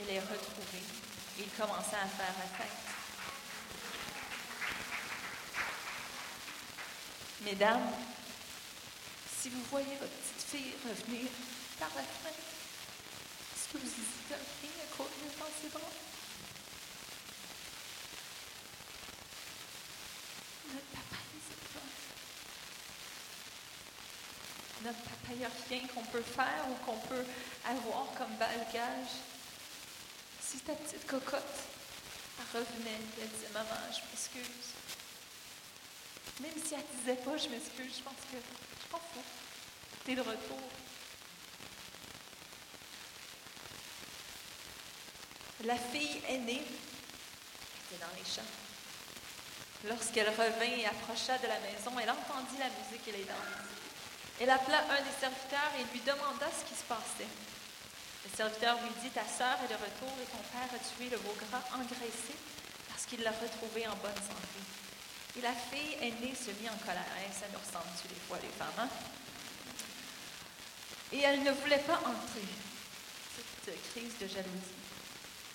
elle 0.00 0.16
est 0.16 0.20
retrouvée. 0.20 0.86
Et 1.38 1.42
il 1.42 1.50
commença 1.50 2.02
à 2.02 2.08
faire 2.08 2.34
la. 2.58 2.95
Mesdames, 7.42 7.92
si 9.40 9.50
vous 9.50 9.62
voyez 9.70 9.94
votre 10.00 10.12
petite 10.12 10.50
fille 10.50 10.72
revenir 10.88 11.28
par 11.78 11.90
la 11.94 12.02
fenêtre, 12.02 12.38
est-ce 13.54 13.72
que 13.72 13.78
vous 13.78 13.86
hésitez 13.86 14.34
à 14.34 14.96
courir 14.96 15.10
dans 15.38 15.46
ses 15.60 15.68
bras? 15.68 15.92
Notre 20.72 20.86
papa, 20.86 21.16
n'hésite 21.34 21.66
pas. 21.74 21.88
Notre 24.84 25.02
papa, 25.02 25.32
il 25.32 25.38
n'y 25.38 25.44
a 25.44 25.50
rien 25.68 25.86
qu'on 25.88 26.04
peut 26.04 26.22
faire 26.22 26.64
ou 26.70 26.74
qu'on 26.84 26.98
peut 27.06 27.24
avoir 27.66 28.06
comme 28.16 28.34
bagage. 28.36 29.12
Si 30.40 30.58
ta 30.60 30.72
petite 30.72 31.06
cocotte 31.06 31.42
revenait, 32.52 33.00
elle 33.20 33.28
disait 33.28 33.52
Maman, 33.52 33.76
je 33.92 34.00
m'excuse. 34.10 34.72
Même 36.40 36.52
si 36.64 36.74
elle 36.74 36.80
ne 36.80 36.98
disait 37.00 37.22
pas 37.22 37.36
je 37.36 37.48
m'excuse, 37.48 37.96
je 37.98 38.02
pense 38.02 38.20
que 38.30 38.36
je 38.36 38.88
fous. 38.88 39.22
T'es 40.04 40.14
de 40.14 40.20
retour. 40.20 40.60
La 45.64 45.76
fille 45.76 46.20
aînée 46.28 46.62
était 46.62 48.00
dans 48.00 48.12
les 48.16 48.24
champs. 48.24 48.42
Lorsqu'elle 49.84 50.28
revint 50.28 50.76
et 50.76 50.86
approcha 50.86 51.38
de 51.38 51.48
la 51.48 51.58
maison, 51.60 51.92
elle 52.00 52.10
entendit 52.10 52.58
la 52.58 52.68
musique 52.68 53.08
et 53.08 53.12
les 53.12 53.24
danses. 53.24 53.66
Elle 54.40 54.50
appela 54.50 54.78
un 54.90 55.02
des 55.02 55.16
serviteurs 55.18 55.72
et 55.80 55.84
lui 55.92 56.00
demanda 56.00 56.46
ce 56.52 56.68
qui 56.68 56.78
se 56.78 56.84
passait. 56.84 57.30
Le 58.24 58.36
serviteur 58.36 58.76
lui 58.82 58.90
dit, 59.02 59.10
ta 59.10 59.24
sœur 59.24 59.56
est 59.64 59.72
de 59.72 59.78
retour 59.80 60.12
et 60.20 60.26
ton 60.26 60.42
père 60.52 60.68
a 60.68 60.78
tué 60.78 61.08
le 61.08 61.16
veau 61.16 61.34
gras 61.48 61.62
engraissé 61.74 62.34
parce 62.88 63.06
qu'il 63.06 63.22
l'a 63.22 63.30
retrouvée 63.30 63.86
en 63.86 63.96
bonne 63.96 64.14
santé. 64.14 64.60
Et 65.36 65.42
la 65.42 65.52
fille 65.52 65.96
aînée 66.00 66.34
se 66.34 66.50
mit 66.62 66.68
en 66.68 66.78
colère. 66.86 67.04
ça 67.32 67.46
nous 67.52 67.58
ressemble-tu 67.58 68.08
des 68.08 68.20
fois, 68.26 68.38
les 68.42 68.48
femmes, 68.48 68.68
hein? 68.78 68.88
Et 71.12 71.20
elle 71.20 71.42
ne 71.42 71.50
voulait 71.50 71.84
pas 71.86 71.98
entrer. 71.98 72.48
Cette 73.64 73.92
crise 73.92 74.16
de 74.20 74.26
jalousie. 74.26 74.80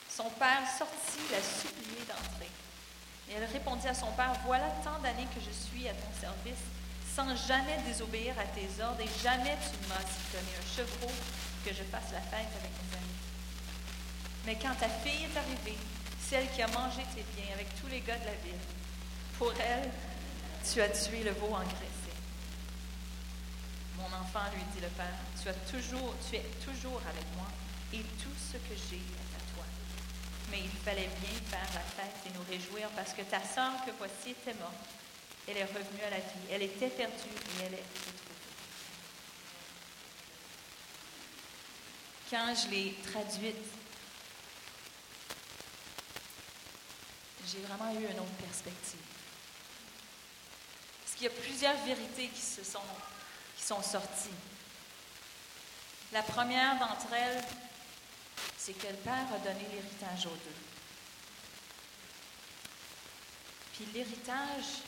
Son 0.10 0.30
père 0.32 0.62
sortit 0.78 1.26
la 1.32 1.42
supplier 1.42 2.06
d'entrer. 2.08 2.50
Et 3.30 3.34
elle 3.34 3.46
répondit 3.46 3.88
à 3.88 3.94
son 3.94 4.12
père, 4.12 4.34
Voilà 4.46 4.68
tant 4.84 5.00
d'années 5.00 5.28
que 5.34 5.42
je 5.42 5.52
suis 5.52 5.88
à 5.88 5.94
ton 5.94 6.12
service, 6.20 6.62
sans 7.16 7.36
jamais 7.48 7.78
désobéir 7.88 8.36
à 8.38 8.46
tes 8.46 8.68
ordres, 8.84 9.02
et 9.02 9.24
jamais 9.24 9.58
tu 9.64 9.76
ne 9.82 9.88
m'as 9.88 10.04
donné 10.32 10.52
un 10.60 10.76
chevreau 10.76 11.12
que 11.66 11.74
je 11.74 11.84
fasse 11.84 12.12
la 12.12 12.22
fête 12.22 12.52
avec 12.60 12.72
mes 12.72 12.98
amis. 12.98 13.22
Mais 14.46 14.56
quand 14.62 14.76
ta 14.76 14.90
fille 14.90 15.24
est 15.24 15.38
arrivée, 15.38 15.78
celle 16.30 16.50
qui 16.52 16.62
a 16.62 16.68
mangé 16.68 17.04
tes 17.16 17.24
biens 17.36 17.54
avec 17.54 17.68
tous 17.82 17.88
les 17.88 18.02
gars 18.02 18.18
de 18.18 18.26
la 18.26 18.36
ville, 18.44 18.60
pour 19.42 19.54
elle, 19.60 19.90
tu 20.72 20.80
as 20.80 20.90
tué 20.90 21.24
le 21.24 21.32
veau 21.32 21.48
engraissé. 21.48 22.14
Mon 23.98 24.06
enfant, 24.06 24.46
lui 24.54 24.62
dit 24.76 24.82
le 24.82 24.90
père, 24.90 25.18
tu, 25.42 25.50
as 25.50 25.54
toujours, 25.66 26.14
tu 26.30 26.36
es 26.36 26.46
toujours 26.64 27.02
avec 27.10 27.26
moi, 27.36 27.48
et 27.92 28.04
tout 28.22 28.38
ce 28.38 28.58
que 28.58 28.76
j'ai 28.76 29.02
mais 30.52 30.60
il 30.60 30.80
fallait 30.84 31.08
bien 31.08 31.40
faire 31.50 31.68
la 31.74 31.80
fête 31.80 32.14
et 32.26 32.38
nous 32.38 32.44
réjouir 32.50 32.90
parce 32.90 33.14
que 33.14 33.22
ta 33.22 33.42
sœur 33.42 33.72
que 33.86 33.92
voici 33.98 34.32
était 34.32 34.54
morte. 34.60 34.74
Elle 35.48 35.56
est 35.56 35.64
revenue 35.64 36.04
à 36.06 36.10
la 36.10 36.18
vie. 36.18 36.52
Elle 36.52 36.64
était 36.64 36.90
perdue 36.90 37.14
et 37.14 37.64
elle 37.64 37.74
est 37.74 37.78
retrouvée. 37.78 38.36
Quand 42.30 42.54
je 42.54 42.70
l'ai 42.70 42.96
traduite, 43.10 43.56
j'ai 47.48 47.60
vraiment 47.60 47.94
eu 47.94 48.12
une 48.12 48.20
autre 48.20 48.38
perspective. 48.44 49.11
Qu'il 51.22 51.30
y 51.30 51.34
a 51.36 51.40
plusieurs 51.40 51.78
vérités 51.86 52.30
qui 52.30 52.42
se 52.42 52.64
sont, 52.64 52.80
qui 53.56 53.64
sont 53.64 53.84
sorties. 53.84 54.34
La 56.12 56.24
première 56.24 56.80
d'entre 56.80 57.14
elles, 57.14 57.44
c'est 58.58 58.74
que 58.74 58.88
le 58.88 58.96
Père 58.96 59.28
a 59.32 59.38
donné 59.38 59.68
l'héritage 59.72 60.26
aux 60.26 60.30
deux. 60.30 60.56
Puis 63.74 63.86
l'héritage, 63.94 64.82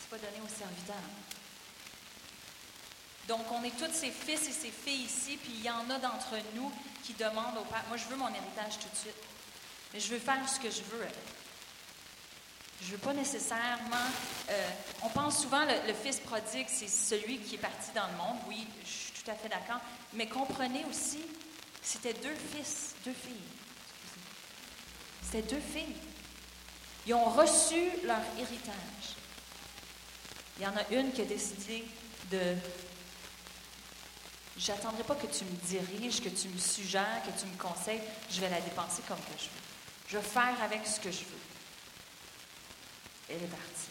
c'est 0.00 0.08
pas 0.08 0.16
donné 0.16 0.40
aux 0.42 0.48
serviteurs. 0.48 0.96
Donc, 3.28 3.42
on 3.52 3.62
est 3.64 3.76
tous 3.76 3.92
ces 3.92 4.10
fils 4.10 4.48
et 4.48 4.52
ces 4.52 4.70
filles 4.70 5.04
ici, 5.04 5.36
puis 5.36 5.52
il 5.52 5.64
y 5.64 5.70
en 5.70 5.90
a 5.90 5.98
d'entre 5.98 6.36
nous 6.54 6.72
qui 7.04 7.12
demandent 7.12 7.58
au 7.58 7.64
Père, 7.64 7.84
moi 7.88 7.98
je 7.98 8.06
veux 8.06 8.16
mon 8.16 8.28
héritage 8.28 8.78
tout 8.80 8.88
de 8.88 8.96
suite, 8.96 9.22
mais 9.92 10.00
je 10.00 10.08
veux 10.14 10.18
faire 10.18 10.48
ce 10.48 10.58
que 10.58 10.70
je 10.70 10.80
veux 10.80 11.06
Je 12.82 12.88
ne 12.88 12.92
veux 12.92 12.98
pas 12.98 13.14
nécessairement. 13.14 13.96
Euh, 14.50 14.68
on 15.02 15.08
pense 15.08 15.42
souvent 15.42 15.64
le, 15.64 15.86
le 15.86 15.94
fils 15.94 16.20
prodigue, 16.20 16.66
c'est 16.68 16.88
celui 16.88 17.38
qui 17.38 17.54
est 17.54 17.58
parti 17.58 17.90
dans 17.94 18.06
le 18.08 18.16
monde. 18.16 18.36
Oui, 18.48 18.66
je 18.84 18.90
suis 18.90 19.12
tout 19.12 19.30
à 19.30 19.34
fait 19.34 19.48
d'accord. 19.48 19.80
Mais 20.14 20.26
comprenez 20.26 20.84
aussi 20.90 21.20
c'était 21.82 22.14
deux 22.14 22.34
fils, 22.54 22.94
deux 23.04 23.12
filles. 23.12 23.34
C'était 25.22 25.54
deux 25.54 25.60
filles. 25.60 25.96
Ils 27.06 27.14
ont 27.14 27.24
reçu 27.24 27.90
leur 28.04 28.20
héritage. 28.38 29.16
Il 30.58 30.64
y 30.64 30.66
en 30.66 30.76
a 30.76 30.88
une 30.92 31.12
qui 31.12 31.22
a 31.22 31.24
décidé 31.24 31.84
de 32.30 32.56
J'attendrai 34.54 35.02
pas 35.02 35.14
que 35.14 35.26
tu 35.26 35.44
me 35.44 35.56
diriges, 35.66 36.20
que 36.20 36.28
tu 36.28 36.46
me 36.48 36.58
suggères, 36.58 37.22
que 37.26 37.40
tu 37.40 37.46
me 37.46 37.56
conseilles. 37.56 38.02
Je 38.30 38.40
vais 38.40 38.50
la 38.50 38.60
dépenser 38.60 39.02
comme 39.08 39.16
que 39.16 39.38
je 39.38 39.44
veux. 39.44 40.08
Je 40.08 40.18
vais 40.18 40.22
faire 40.22 40.62
avec 40.62 40.86
ce 40.86 41.00
que 41.00 41.10
je 41.10 41.20
veux. 41.20 41.40
Elle 43.32 43.44
est 43.44 43.46
partie. 43.46 43.88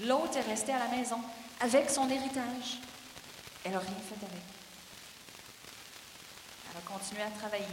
L'autre 0.00 0.36
est 0.38 0.50
restée 0.50 0.72
à 0.72 0.78
la 0.78 0.88
maison 0.88 1.20
avec 1.60 1.90
son 1.90 2.08
héritage. 2.08 2.78
Elle 3.64 3.72
n'a 3.72 3.78
rien 3.78 3.96
fait 4.08 4.24
avec. 4.24 4.42
Elle 6.70 6.76
a 6.78 6.80
continué 6.80 7.22
à 7.22 7.30
travailler. 7.30 7.64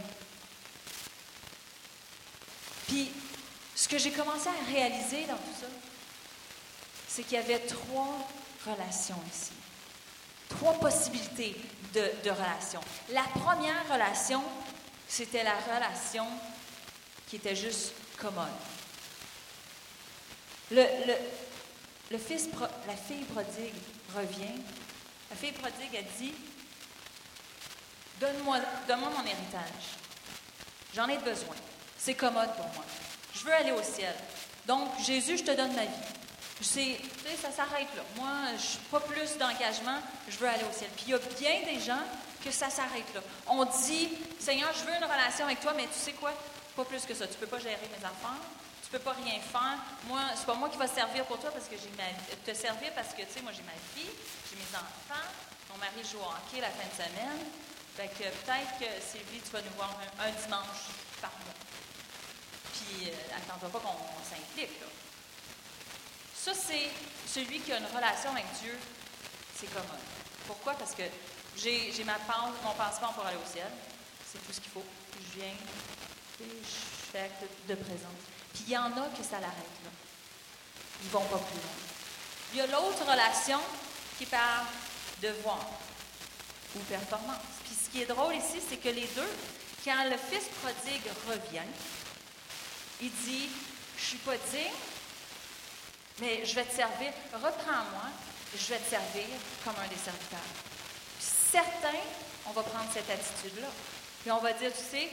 Puis, 2.86 3.10
ce 3.74 3.88
que 3.88 3.98
j'ai 3.98 4.12
commencé 4.12 4.48
à 4.48 4.70
réaliser 4.70 5.24
dans 5.24 5.36
tout 5.36 5.60
ça, 5.60 5.66
c'est 7.08 7.22
qu'il 7.22 7.34
y 7.34 7.36
avait 7.36 7.60
trois 7.60 8.28
relations 8.66 9.20
ici. 9.32 9.52
Trois 10.48 10.74
possibilités 10.74 11.56
de, 11.94 12.30
relations. 12.30 12.80
La 13.10 13.22
première 13.22 13.90
relation, 13.90 14.42
c'était 15.08 15.42
la 15.42 15.56
relation 15.56 16.26
qui 17.28 17.36
était 17.36 17.56
juste 17.56 17.92
commode. 18.18 18.46
Le, 20.72 20.82
le, 21.06 21.14
le 22.10 22.18
fils, 22.18 22.48
la 22.86 22.96
fille 22.96 23.24
prodigue 23.24 23.74
revient. 24.16 24.60
La 25.30 25.36
fille 25.36 25.52
prodigue 25.52 25.96
a 25.96 26.02
dit 26.18 26.34
Donne-moi 28.20 28.58
donne 28.88 29.00
mon 29.00 29.24
héritage. 29.24 29.96
J'en 30.94 31.08
ai 31.08 31.18
besoin. 31.18 31.56
C'est 31.98 32.14
commode 32.14 32.54
pour 32.56 32.66
moi. 32.74 32.84
Je 33.34 33.40
veux 33.44 33.52
aller 33.52 33.72
au 33.72 33.82
ciel. 33.82 34.14
Donc, 34.66 34.88
Jésus, 35.04 35.38
je 35.38 35.44
te 35.44 35.50
donne 35.56 35.74
ma 35.74 35.84
vie. 35.84 36.12
Sais, 36.60 36.96
ça 37.40 37.50
s'arrête 37.50 37.88
là. 37.96 38.02
Moi, 38.16 38.28
pas 38.90 39.00
plus 39.00 39.36
d'engagement, 39.36 39.98
je 40.28 40.36
veux 40.36 40.46
aller 40.46 40.62
au 40.62 40.72
ciel. 40.72 40.90
Puis 40.94 41.06
il 41.08 41.10
y 41.10 41.14
a 41.14 41.18
bien 41.18 41.72
des 41.72 41.80
gens 41.80 42.02
que 42.44 42.52
ça 42.52 42.70
s'arrête 42.70 43.12
là. 43.14 43.20
On 43.48 43.64
dit, 43.64 44.08
Seigneur, 44.38 44.72
je 44.72 44.84
veux 44.84 44.96
une 44.96 45.04
relation 45.04 45.44
avec 45.46 45.60
toi, 45.60 45.72
mais 45.76 45.84
tu 45.84 45.98
sais 45.98 46.12
quoi? 46.12 46.32
Pas 46.76 46.84
plus 46.84 47.04
que 47.04 47.14
ça. 47.14 47.26
Tu 47.26 47.34
peux 47.34 47.46
pas 47.46 47.58
gérer 47.58 47.78
mes 47.98 48.06
enfants, 48.06 48.38
peux 48.92 48.98
pas 48.98 49.12
rien 49.12 49.40
faire. 49.40 49.80
Moi, 50.04 50.20
c'est 50.36 50.44
pas 50.44 50.54
moi 50.54 50.68
qui 50.68 50.76
va 50.76 50.86
servir 50.86 51.24
pour 51.24 51.40
toi 51.40 51.50
parce 51.50 51.66
que 51.66 51.76
j'ai 51.76 51.90
ma 51.96 52.12
te 52.44 52.54
servir 52.54 52.92
parce 52.94 53.14
que 53.14 53.22
tu 53.22 53.32
sais, 53.32 53.40
moi 53.40 53.52
j'ai 53.52 53.64
ma 53.64 53.72
vie, 53.96 54.10
j'ai 54.48 54.56
mes 54.56 54.76
enfants, 54.76 55.26
mon 55.70 55.78
mari 55.78 56.04
joue 56.04 56.20
au 56.20 56.28
hockey 56.28 56.60
la 56.60 56.68
fin 56.68 56.84
de 56.84 56.94
semaine. 56.94 57.40
Fait 57.96 58.08
que 58.08 58.24
peut-être 58.24 58.78
que 58.78 58.88
Sylvie, 59.00 59.40
tu 59.40 59.50
vas 59.50 59.62
nous 59.62 59.76
voir 59.76 59.96
un, 60.20 60.30
dimanche 60.30 60.92
par 61.20 61.32
mois. 61.44 61.56
Puis 62.72 63.08
euh, 63.08 63.36
attends 63.36 63.58
pas 63.58 63.80
qu'on 63.80 64.24
s'implique. 64.28 64.80
Ça, 66.34 66.52
c'est 66.54 66.90
celui 67.26 67.60
qui 67.60 67.72
a 67.72 67.78
une 67.78 67.86
relation 67.86 68.30
avec 68.32 68.44
Dieu, 68.60 68.76
c'est 69.54 69.68
commode. 69.72 70.04
Pourquoi? 70.46 70.74
Parce 70.74 70.94
que 70.94 71.04
j'ai 71.56 72.04
ma 72.04 72.18
mon 72.64 72.72
passeport 72.72 73.12
pour 73.12 73.24
aller 73.24 73.36
au 73.36 73.50
ciel. 73.50 73.68
C'est 74.26 74.44
tout 74.46 74.52
ce 74.52 74.60
qu'il 74.60 74.70
faut. 74.70 74.84
Je 75.14 75.40
viens, 75.40 75.54
je 76.40 76.44
fais 77.12 77.30
de 77.68 77.74
présence. 77.74 78.31
Puis 78.54 78.64
il 78.66 78.72
y 78.72 78.76
en 78.76 78.86
a 78.86 79.08
que 79.16 79.22
ça 79.22 79.40
l'arrête 79.40 79.78
là. 79.84 79.90
Ils 81.02 81.06
ne 81.06 81.12
vont 81.12 81.24
pas 81.24 81.38
plus 81.38 81.56
loin. 81.56 81.82
Il 82.52 82.58
y 82.58 82.60
a 82.60 82.66
l'autre 82.66 83.10
relation 83.10 83.58
qui 84.18 84.26
parle 84.26 84.66
de 85.22 85.28
voir 85.42 85.66
ou 86.76 86.78
performance. 86.80 87.42
Puis 87.64 87.74
ce 87.84 87.90
qui 87.90 88.02
est 88.02 88.06
drôle 88.06 88.34
ici, 88.34 88.60
c'est 88.68 88.76
que 88.76 88.88
les 88.88 89.06
deux, 89.14 89.30
quand 89.84 90.04
le 90.04 90.16
fils 90.16 90.48
prodigue 90.62 91.10
revient, 91.28 91.68
il 93.00 93.10
dit 93.10 93.48
Je 93.96 94.04
suis 94.04 94.18
pas 94.18 94.36
digne, 94.50 94.72
mais 96.20 96.44
je 96.44 96.54
vais 96.54 96.64
te 96.64 96.74
servir. 96.74 97.12
Reprends-moi, 97.32 98.10
je 98.56 98.66
vais 98.68 98.78
te 98.78 98.90
servir 98.90 99.26
comme 99.64 99.74
un 99.82 99.88
des 99.88 99.96
serviteurs. 99.96 100.38
certains, 101.50 102.04
on 102.46 102.50
va 102.52 102.62
prendre 102.62 102.90
cette 102.92 103.10
attitude-là. 103.10 103.68
Puis 104.22 104.30
on 104.30 104.38
va 104.38 104.52
dire 104.52 104.72
Tu 104.72 104.96
sais, 104.96 105.10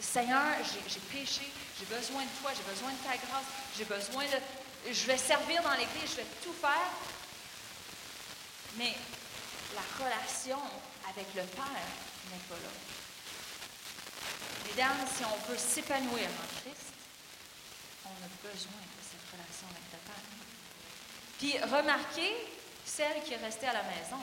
Seigneur, 0.00 0.56
j'ai 0.88 1.00
péché, 1.00 1.50
j'ai 1.78 1.84
besoin 1.86 2.22
de 2.22 2.30
toi, 2.40 2.50
j'ai 2.56 2.62
besoin 2.70 2.90
de 2.90 2.98
ta 2.98 3.16
grâce, 3.16 3.44
j'ai 3.76 3.84
besoin 3.84 4.24
de. 4.24 4.92
Je 4.92 5.06
vais 5.06 5.18
servir 5.18 5.62
dans 5.62 5.72
l'Église, 5.72 6.10
je 6.10 6.16
vais 6.16 6.26
tout 6.42 6.54
faire. 6.54 6.90
Mais 8.76 8.94
la 9.74 10.04
relation 10.04 10.60
avec 11.08 11.26
le 11.34 11.42
Père 11.42 11.88
n'est 12.30 12.44
pas 12.48 12.54
là. 12.54 12.72
Mesdames, 14.66 15.06
si 15.16 15.24
on 15.24 15.50
veut 15.50 15.58
s'épanouir 15.58 16.28
en 16.28 16.60
Christ, 16.60 16.94
on 18.06 18.10
a 18.10 18.50
besoin 18.50 18.80
de 18.80 19.02
cette 19.02 19.26
relation 19.32 19.66
avec 19.68 19.84
le 19.92 19.98
Père. 19.98 20.24
Puis 21.38 21.58
remarquez, 21.58 22.32
celle 22.84 23.22
qui 23.24 23.34
est 23.34 23.44
restée 23.44 23.66
à 23.66 23.74
la 23.74 23.82
maison, 23.82 24.22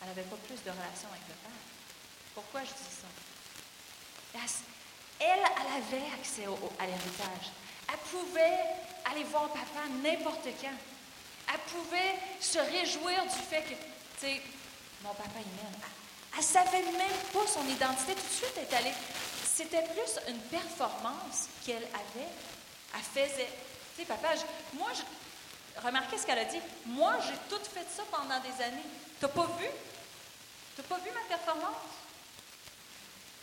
elle 0.00 0.08
n'avait 0.08 0.22
pas 0.22 0.36
plus 0.36 0.62
de 0.62 0.70
relation 0.70 1.08
avec 1.10 1.22
le 1.28 1.34
Père. 1.34 1.60
Pourquoi 2.34 2.60
je 2.62 2.70
dis 2.70 2.96
ça? 3.00 3.25
Elle, 5.20 5.28
elle 5.38 5.82
avait 5.82 6.04
accès 6.18 6.44
à 6.78 6.86
l'héritage. 6.86 7.52
Elle 7.88 7.98
pouvait 8.10 8.58
aller 9.10 9.24
voir 9.24 9.48
papa 9.48 9.86
n'importe 10.02 10.48
quand. 10.60 10.76
Elle 11.52 11.60
pouvait 11.72 12.14
se 12.40 12.58
réjouir 12.58 13.22
du 13.22 13.38
fait 13.48 13.62
que, 13.62 13.74
tu 13.74 13.76
sais, 14.18 14.42
mon 15.02 15.14
papa, 15.14 15.38
il 15.38 15.62
m'aime. 15.62 15.80
Elle 16.32 16.38
ne 16.38 16.44
savait 16.44 16.82
même 16.82 17.18
pas 17.32 17.46
son 17.46 17.66
identité. 17.66 18.14
Tout 18.14 18.28
de 18.28 18.32
suite, 18.32 18.52
elle 18.56 18.64
est 18.64 18.74
allée. 18.74 18.96
C'était 19.44 19.82
plus 19.82 20.18
une 20.28 20.40
performance 20.40 21.48
qu'elle 21.64 21.84
avait. 21.84 22.28
Elle 22.94 23.00
faisait. 23.00 23.48
Tu 23.96 24.02
sais, 24.02 24.04
papa, 24.04 24.28
moi, 24.74 24.88
je, 24.94 25.80
remarquez 25.80 26.18
ce 26.18 26.26
qu'elle 26.26 26.40
a 26.40 26.44
dit. 26.44 26.60
Moi, 26.84 27.14
j'ai 27.26 27.56
tout 27.56 27.62
fait 27.64 27.86
ça 27.88 28.02
pendant 28.10 28.38
des 28.40 28.62
années. 28.62 28.82
Tu 29.18 29.24
n'as 29.24 29.28
pas 29.28 29.46
vu? 29.58 29.66
Tu 30.74 30.82
n'as 30.82 30.88
pas 30.88 30.98
vu 30.98 31.10
ma 31.14 31.36
performance? 31.36 31.76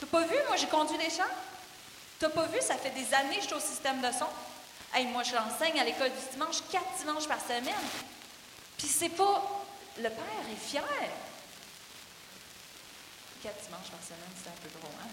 Tu 0.04 0.16
n'as 0.16 0.22
pas 0.22 0.28
vu? 0.28 0.36
Moi, 0.48 0.58
j'ai 0.58 0.68
conduit 0.68 0.98
les 0.98 1.10
chars? 1.10 1.28
Tu 2.20 2.26
n'as 2.26 2.32
pas 2.32 2.46
vu? 2.48 2.60
Ça 2.62 2.76
fait 2.76 2.90
des 2.90 3.14
années 3.14 3.38
que 3.38 3.44
je 3.44 3.48
suis 3.48 3.56
au 3.56 3.60
système 3.60 4.02
de 4.02 4.12
son. 4.12 4.28
Hey, 4.94 5.06
moi, 5.08 5.24
je 5.24 5.34
l'enseigne 5.34 5.80
à 5.80 5.86
l'école 5.86 6.12
du 6.12 6.32
dimanche, 6.34 6.58
quatre 6.70 6.92
dimanches 7.00 7.28
par 7.28 7.40
semaine. 7.40 7.74
Puis 8.78 8.88
c'est 8.88 9.10
pas. 9.10 9.44
Le 9.98 10.10
père 10.10 10.44
est 10.52 10.70
fier 10.70 10.84
quatre 13.42 13.62
dimanches 13.66 13.92
par 13.92 14.00
semaine, 14.02 14.32
c'est 14.42 14.50
un 14.50 14.56
peu 14.64 14.70
drôle, 14.80 14.96
hein? 15.04 15.10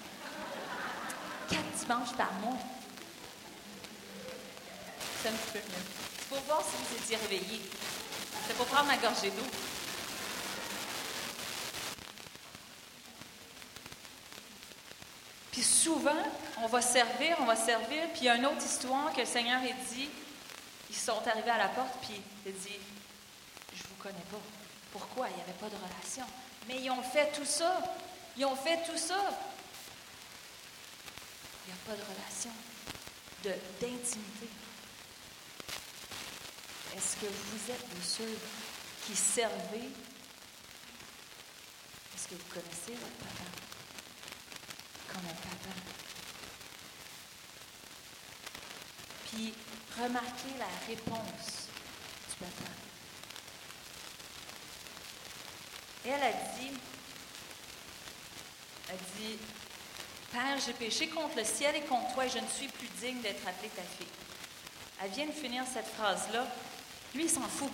Quatre 1.48 1.70
dimanches 1.80 2.16
par 2.16 2.32
mois. 2.34 2.58
C'est 5.20 5.28
un 5.28 5.32
peu 5.52 5.58
mieux. 5.58 5.84
C'est 6.16 6.28
pour 6.28 6.38
voir 6.42 6.62
si 6.62 6.76
vous 6.78 7.02
étiez 7.02 7.16
réveillés. 7.16 7.62
C'est 8.46 8.56
pour 8.56 8.66
prendre 8.66 8.86
ma 8.86 8.96
gorgée 8.98 9.30
d'eau. 9.30 9.46
Puis 15.52 15.62
souvent, 15.62 16.22
on 16.58 16.66
va 16.66 16.80
servir, 16.80 17.36
on 17.40 17.44
va 17.44 17.56
servir, 17.56 18.08
puis 18.12 18.22
il 18.22 18.24
y 18.24 18.28
a 18.28 18.36
une 18.36 18.46
autre 18.46 18.64
histoire 18.64 19.12
que 19.12 19.20
le 19.20 19.26
Seigneur 19.26 19.60
a 19.60 19.94
dit, 19.94 20.08
ils 20.88 20.96
sont 20.96 21.26
arrivés 21.26 21.50
à 21.50 21.58
la 21.58 21.68
porte, 21.68 21.94
puis 22.02 22.20
il 22.46 22.52
dit, 22.52 22.78
je 23.74 23.82
vous 23.82 23.96
connais 24.02 24.24
pas. 24.30 24.40
Pourquoi? 24.92 25.28
Il 25.28 25.36
n'y 25.36 25.42
avait 25.42 25.52
pas 25.52 25.68
de 25.68 25.76
relation. 25.76 26.24
Mais 26.68 26.80
ils 26.80 26.90
ont 26.90 27.02
fait 27.02 27.32
tout 27.32 27.44
ça 27.44 27.82
ils 28.36 28.44
ont 28.46 28.56
fait 28.56 28.82
tout 28.84 28.96
ça. 28.96 29.18
Il 31.66 31.72
n'y 31.72 31.78
a 31.78 31.82
pas 31.86 31.94
de 31.94 32.02
relation 32.02 32.50
d'intimité. 33.44 34.48
Est-ce 36.96 37.16
que 37.16 37.26
vous 37.26 37.70
êtes 37.70 37.96
de 37.96 38.02
ceux 38.02 38.38
qui 39.06 39.14
servez? 39.14 39.90
Est-ce 42.14 42.28
que 42.28 42.34
vous 42.34 42.48
connaissez 42.48 42.92
votre 42.92 43.16
papa? 43.18 43.69
Comme 45.12 45.26
un 45.28 45.34
papa? 45.34 45.74
Puis 49.30 49.54
remarquez 50.00 50.58
la 50.58 50.86
réponse 50.86 51.68
du 52.28 52.36
papa. 52.38 52.70
Elle 56.06 56.22
a 56.22 56.32
dit, 56.32 56.72
elle 58.88 58.98
dit 59.16 59.38
Père, 60.32 60.58
j'ai 60.64 60.72
péché 60.72 61.08
contre 61.08 61.36
le 61.36 61.44
ciel 61.44 61.74
et 61.74 61.82
contre 61.82 62.14
toi 62.14 62.24
et 62.24 62.28
je 62.28 62.38
ne 62.38 62.46
suis 62.46 62.68
plus 62.68 62.88
digne 63.00 63.20
d'être 63.20 63.46
appelée 63.46 63.68
ta 63.70 63.82
fille. 63.82 64.06
Elle 65.02 65.10
vient 65.10 65.26
de 65.26 65.32
finir 65.32 65.64
cette 65.72 65.88
phrase-là. 65.88 66.46
Lui, 67.14 67.24
il 67.24 67.30
s'en 67.30 67.48
fout. 67.48 67.70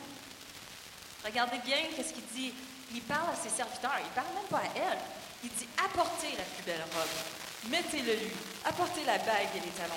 Regardez 1.25 1.59
bien 1.59 1.79
qu'est-ce 1.95 2.15
qu'il 2.15 2.27
dit. 2.27 2.55
Il 2.95 3.03
parle 3.03 3.31
à 3.31 3.37
ses 3.37 3.51
serviteurs, 3.51 3.99
il 3.99 4.11
parle 4.11 4.33
même 4.35 4.49
pas 4.49 4.59
à 4.59 4.71
elle. 4.77 4.99
Il 5.47 5.53
dit 5.53 5.69
Apportez 5.79 6.37
la 6.37 6.43
plus 6.43 6.65
belle 6.65 6.85
robe, 6.93 7.71
mettez-le 7.71 8.15
lui, 8.15 8.33
apportez 8.65 9.05
la 9.05 9.17
bague 9.19 9.49
et 9.55 9.61
les 9.61 9.71
talons, 9.71 9.95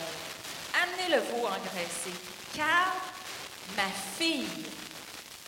amenez 0.83 1.15
le 1.15 1.21
veau 1.23 1.47
engraissé, 1.47 2.11
car 2.55 2.93
ma 3.75 3.89
fille, 4.17 4.45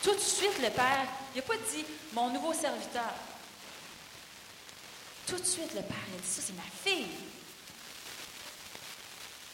tout 0.02 0.16
de 0.16 0.20
suite 0.20 0.58
le 0.60 0.72
père, 0.72 1.06
il 1.36 1.38
n'a 1.38 1.44
pas 1.44 1.54
dit 1.72 1.86
mon 2.14 2.32
nouveau 2.32 2.52
serviteur, 2.52 3.14
tout 5.28 5.38
de 5.38 5.46
suite, 5.46 5.76
le 5.76 5.84
père 5.84 5.98
a 5.98 6.20
dit, 6.20 6.28
ça 6.28 6.42
c'est 6.42 6.56
ma 6.56 6.64
fille. 6.84 7.08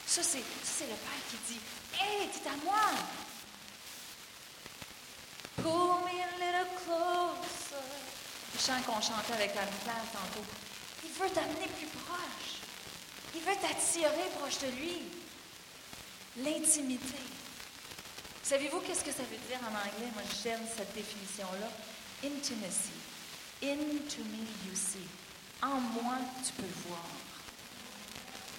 Ça 0.05 0.23
c'est, 0.23 0.37
le 0.37 0.95
père 0.95 1.21
qui 1.29 1.53
dit, 1.53 1.59
Hé, 1.93 2.29
t'es 2.29 2.49
à 2.49 2.53
moi. 2.63 2.79
Pull 5.57 5.65
me 5.65 6.21
a 6.21 6.37
little 6.39 6.67
closer. 6.85 8.16
Chant 8.59 8.81
qu'on 8.85 8.99
chantait 9.01 9.33
avec 9.33 9.55
la 9.55 9.61
claire 9.61 10.03
tantôt. 10.11 10.45
Il 11.03 11.11
veut 11.11 11.29
t'amener 11.29 11.67
plus 11.77 11.87
proche. 11.87 12.61
Il 13.35 13.41
veut 13.41 13.55
t'attirer 13.61 14.29
proche 14.39 14.57
de 14.59 14.67
lui. 14.77 15.01
L'intimité. 16.37 17.21
Savez-vous 18.43 18.79
qu'est-ce 18.81 19.03
que 19.03 19.11
ça 19.11 19.23
veut 19.23 19.37
dire 19.47 19.59
en 19.61 19.75
anglais? 19.75 20.11
Moi, 20.13 20.23
j'aime 20.43 20.61
cette 20.75 20.93
définition-là. 20.93 21.69
Intimacy. 22.23 22.97
Into 23.61 24.23
me 24.23 24.69
you 24.69 24.75
see. 24.75 25.07
En 25.61 25.79
moi, 25.79 26.15
tu 26.45 26.53
peux 26.53 26.87
voir. 26.87 27.05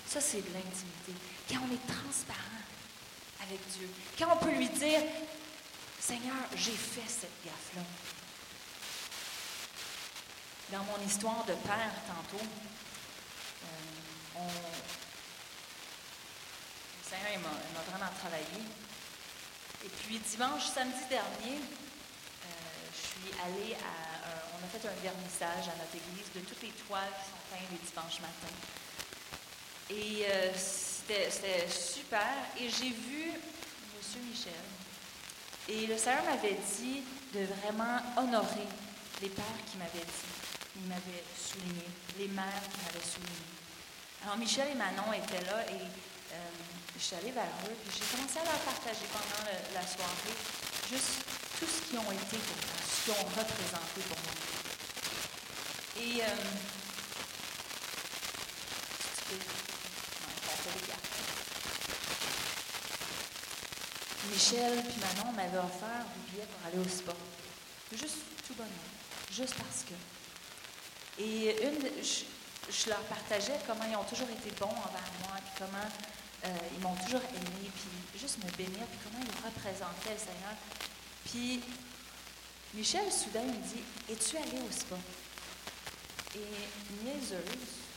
Ça, 0.06 0.20
c'est 0.20 0.42
de 0.42 0.52
l'intimité. 0.52 1.12
Quand 1.48 1.61
on 1.68 1.74
est 1.74 1.87
transparent 1.87 2.38
avec 3.42 3.61
Dieu, 3.78 3.88
quand 4.18 4.28
on 4.32 4.44
peut 4.44 4.52
lui 4.52 4.68
dire, 4.68 5.00
Seigneur, 6.00 6.37
j'ai 6.56 6.72
fait 6.72 7.08
cette 7.08 7.44
gaffe-là. 7.44 7.82
Dans 10.70 10.85
mon 10.85 11.00
histoire 11.07 11.46
de 11.46 11.54
père, 11.54 11.92
tantôt, 12.07 12.44
euh, 13.64 13.68
le 16.92 17.09
Seigneur 17.09 17.40
m'a 17.40 17.81
vraiment 17.88 18.12
travaillé. 18.20 18.61
Et 19.83 19.88
puis, 19.88 20.18
dimanche, 20.18 20.66
samedi 20.66 21.09
dernier, 21.09 21.57
euh, 21.57 22.50
je 22.92 23.00
suis 23.00 23.33
allée 23.40 23.74
à. 23.76 24.28
on 24.52 24.62
a 24.62 24.68
fait 24.68 24.87
un 24.87 25.00
vernissage 25.02 25.72
à 25.72 25.76
notre 25.81 25.96
église 25.96 26.28
de 26.35 26.40
toutes 26.40 26.62
les 26.62 26.72
toiles 26.87 27.14
qui 27.16 27.31
sont 27.31 27.40
peintes 27.48 27.70
les 27.72 27.78
dimanches 27.88 28.20
matins. 28.20 28.57
Et 29.88 30.26
euh, 30.28 30.52
c'était 30.54 31.66
super. 31.70 32.28
Et 32.61 32.68
j'ai 32.68 32.90
vu 32.90 33.31
M. 33.31 33.40
Michel. 34.28 34.52
Et 35.66 35.87
le 35.87 35.96
Seigneur 35.96 36.24
m'avait 36.24 36.59
dit 36.78 37.02
de 37.33 37.46
vraiment 37.62 38.00
honorer 38.18 38.68
les 39.22 39.28
pères 39.31 39.64
qui 39.70 39.78
m'avaient 39.78 40.04
dit. 40.04 40.47
Il 40.79 40.88
m'avait 40.88 41.25
souligné, 41.35 41.85
les 42.19 42.29
mères 42.29 42.62
qui 42.71 42.79
m'avaient 42.87 43.05
souligné. 43.05 43.45
Alors 44.23 44.37
Michel 44.37 44.69
et 44.71 44.75
Manon 44.75 45.12
étaient 45.12 45.45
là 45.45 45.67
et 45.67 45.83
euh, 45.83 46.37
je 46.97 47.03
suis 47.03 47.17
allée 47.17 47.33
vers 47.33 47.51
eux 47.67 47.75
et 47.75 47.91
j'ai 47.91 48.05
commencé 48.14 48.38
à 48.38 48.45
leur 48.45 48.61
partager 48.62 49.07
pendant 49.11 49.43
la 49.75 49.83
soirée 49.83 50.38
juste 50.91 51.27
tout 51.59 51.67
ce 51.67 51.88
qu'ils 51.88 51.99
ont 51.99 52.12
été 52.12 52.37
pour 52.38 52.57
moi, 52.57 52.79
ce 52.83 53.05
qu'ils 53.05 53.12
ont 53.12 53.25
représenté 53.27 54.01
pour 54.07 54.19
moi. 54.23 54.35
Et 55.99 56.23
euh, 56.23 56.69
Michel 64.31 64.85
puis 64.85 65.01
Manon 65.01 65.33
m'avaient 65.33 65.59
offert 65.59 66.05
des 66.14 66.31
billets 66.31 66.47
pour 66.47 66.67
aller 66.67 66.79
au 66.79 66.88
spa. 66.88 67.12
Juste 67.93 68.19
tout 68.47 68.55
bonnement. 68.55 68.71
Juste 69.33 69.55
parce 69.55 69.85
que. 69.88 70.17
Et 71.18 71.66
une, 71.66 71.81
je, 72.02 72.88
leur 72.88 73.00
partageais 73.02 73.59
comment 73.66 73.85
ils 73.90 73.96
ont 73.96 74.04
toujours 74.04 74.28
été 74.31 74.50
bons 74.61 74.66
envers 74.66 75.11
moi, 75.22 75.37
puis 75.44 75.54
comment 75.59 75.88
euh, 76.44 76.48
ils 76.76 76.81
m'ont 76.81 76.94
toujours 76.94 77.22
aimé, 77.35 77.70
puis 77.74 78.20
juste 78.20 78.38
me 78.38 78.50
bénir, 78.57 78.87
puis 78.87 78.98
comment 79.04 79.24
ils 79.24 79.44
représentaient 79.44 80.14
le 80.14 80.18
Seigneur. 80.18 80.54
Puis 81.24 81.61
Michel, 82.74 83.11
soudain, 83.11 83.42
me 83.42 83.52
dit 83.52 83.83
Es-tu 84.09 84.37
allé 84.37 84.61
au 84.61 84.70
spa 84.70 84.96
Et 86.37 87.04
niaiseuse, 87.04 87.88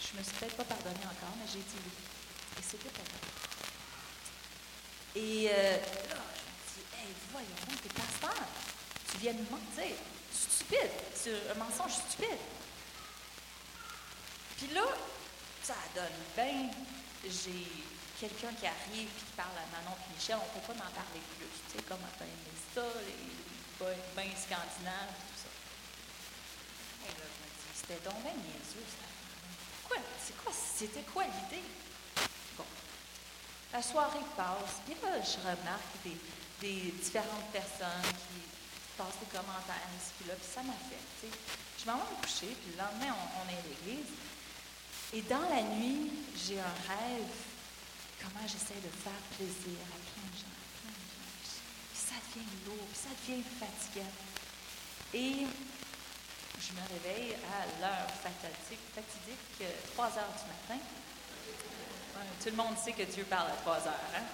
je 0.00 0.18
me 0.18 0.22
suis 0.22 0.32
peut-être 0.34 0.56
pas 0.56 0.64
pardonnée 0.64 1.04
encore, 1.04 1.34
mais 1.38 1.46
j'ai 1.50 1.58
dit 1.58 1.80
oui. 1.84 1.92
Et 2.58 2.62
c'était 2.62 2.90
pas. 2.90 3.02
Et 5.16 5.48
euh, 5.50 5.76
là, 5.76 6.22
je 6.36 6.80
me 6.80 6.84
dis, 6.84 6.86
hey, 6.94 7.08
voyons, 7.32 7.80
t'es 7.82 7.88
pasteur. 7.88 8.46
Tu 9.10 9.18
viens 9.18 9.32
de 9.32 9.50
mentir. 9.50 9.96
Stupide. 10.66 10.90
C'est 11.14 11.50
un 11.50 11.54
mensonge 11.54 11.92
stupide. 11.92 12.38
Puis 14.56 14.68
là, 14.68 14.82
ça 15.62 15.74
donne 15.94 16.18
bien. 16.36 16.70
J'ai 17.24 17.66
quelqu'un 18.18 18.52
qui 18.58 18.66
arrive 18.66 19.08
et 19.08 19.18
qui 19.18 19.32
parle 19.36 19.56
à 19.56 19.66
Manon 19.76 19.96
et 19.96 20.14
Michel. 20.14 20.36
On 20.36 20.44
ne 20.44 20.60
peut 20.60 20.72
pas 20.72 20.84
m'en 20.84 20.90
parler 20.90 21.20
plus. 21.38 21.46
Tu 21.70 21.78
sais, 21.78 21.84
t'as 21.88 21.94
aimé 21.94 22.52
ça, 22.74 22.82
les 23.06 23.84
bains 24.14 24.34
scandinaves, 24.34 25.14
tout 25.14 25.38
ça. 25.42 25.50
Et 27.06 27.12
là, 27.14 27.24
je 27.24 27.38
me 27.42 27.48
dis, 27.48 27.70
c'était 27.74 28.00
donc 28.08 28.22
bien 28.22 28.32
niaiseux? 28.32 28.86
C'est 30.20 30.36
quoi? 30.42 30.52
C'était 30.52 31.02
quoi 31.02 31.24
l'idée? 31.24 31.62
Bon. 32.56 32.64
La 33.72 33.80
soirée 33.82 34.26
passe, 34.36 34.80
puis 34.84 34.96
là, 35.00 35.22
je 35.22 35.38
remarque 35.38 35.96
des 36.60 36.90
différentes 36.90 37.50
personnes 37.52 38.02
qui 38.02 38.55
passent 38.96 39.20
des 39.20 39.30
commentaires 39.30 39.86
puis 40.18 40.28
là, 40.28 40.34
puis 40.34 40.48
ça 40.48 40.62
m'a 40.62 40.76
fait. 40.88 41.04
sais. 41.20 41.32
Je 41.78 41.84
m'en 41.84 41.98
vais 41.98 42.10
me 42.16 42.22
coucher, 42.22 42.50
puis 42.56 42.72
le 42.72 42.78
lendemain, 42.80 43.14
on, 43.14 43.44
est 43.52 43.60
à 43.60 43.64
l'église. 43.68 44.10
Et 45.12 45.22
dans 45.22 45.46
la 45.48 45.62
nuit, 45.62 46.10
j'ai 46.34 46.58
un 46.58 46.76
rêve, 46.88 47.30
comment 48.18 48.42
j'essaie 48.42 48.80
de 48.80 48.90
faire 48.90 49.20
plaisir 49.36 49.78
à 49.92 49.98
plein 50.00 50.26
de 50.26 50.38
gens, 50.40 50.56
plein 50.82 50.96
de 50.96 51.12
gens. 51.12 51.62
Puis 51.92 52.00
ça 52.00 52.16
devient 52.32 52.48
lourd, 52.66 52.86
puis 52.90 53.00
ça 53.04 53.12
devient 53.12 53.44
fatigant. 53.60 54.14
Et 55.14 55.46
je 56.58 56.72
me 56.72 56.82
réveille 56.88 57.36
à 57.46 57.66
l'heure 57.80 58.10
fatidique, 58.10 58.82
fatidique 58.94 59.70
3 59.94 60.06
heures 60.06 60.34
du 60.34 60.46
matin. 60.50 60.82
tout 62.42 62.50
le 62.50 62.56
monde 62.56 62.76
sait 62.82 62.92
que 62.92 63.04
Dieu 63.04 63.24
parle 63.24 63.50
à 63.50 63.56
3 63.62 63.76
heures. 63.86 64.10
Hein? 64.16 64.24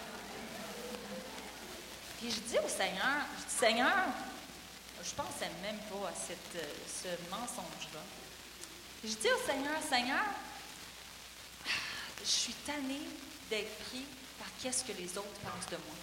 Puis 2.19 2.31
je 2.31 2.41
dis 2.41 2.59
au 2.59 2.69
Seigneur, 2.69 3.27
je 3.39 3.45
dis 3.51 3.59
Seigneur, 3.59 4.07
je 5.05 5.15
pensais 5.15 5.51
même 5.63 5.79
pas 5.91 6.09
à 6.09 6.15
cette, 6.15 6.57
euh, 6.57 6.75
ce 6.87 7.09
mensonge-là. 7.31 8.01
Je 9.05 9.15
dis 9.15 9.29
au 9.29 9.47
Seigneur, 9.47 9.83
Seigneur, 9.89 10.25
je 12.21 12.31
suis 12.31 12.55
tannée 12.67 13.09
d'être 13.51 13.79
pris 13.87 14.05
par 14.39 14.49
qu'est-ce 14.61 14.85
que 14.85 14.93
les 14.93 15.19
autres 15.19 15.41
pensent 15.43 15.71
de 15.71 15.77
moi. 15.77 15.97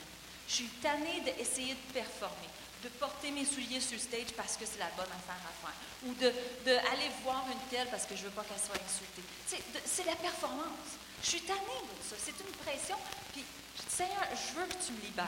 Je 0.47 0.53
suis 0.55 0.69
tannée 0.81 1.21
d'essayer 1.21 1.73
de 1.73 1.93
performer 1.93 2.49
de 2.83 2.89
porter 2.89 3.31
mes 3.31 3.45
souliers 3.45 3.81
sur 3.81 3.93
le 3.93 3.99
stage 3.99 4.31
parce 4.38 4.55
que 4.55 4.65
c'est 4.65 4.79
la 4.79 4.89
bonne 4.95 5.12
affaire 5.12 5.41
à 5.43 5.53
faire, 5.59 5.75
ou 6.05 6.13
d'aller 6.13 7.09
de, 7.09 7.23
voir 7.23 7.45
une 7.51 7.59
telle 7.69 7.88
parce 7.89 8.05
que 8.05 8.15
je 8.15 8.23
ne 8.23 8.27
veux 8.27 8.33
pas 8.33 8.43
qu'elle 8.43 8.59
soit 8.59 8.79
insultée. 8.79 9.23
C'est 9.85 10.05
la 10.05 10.15
performance. 10.15 10.95
Je 11.21 11.27
suis 11.27 11.41
tannée 11.41 11.59
de 11.59 12.07
ça. 12.07 12.15
C'est 12.17 12.39
une 12.39 12.55
pression. 12.63 12.95
Puis, 13.33 13.43
Seigneur, 13.89 14.23
je 14.31 14.59
veux 14.59 14.65
que 14.65 14.85
tu 14.85 14.93
me 14.93 15.01
libères. 15.01 15.27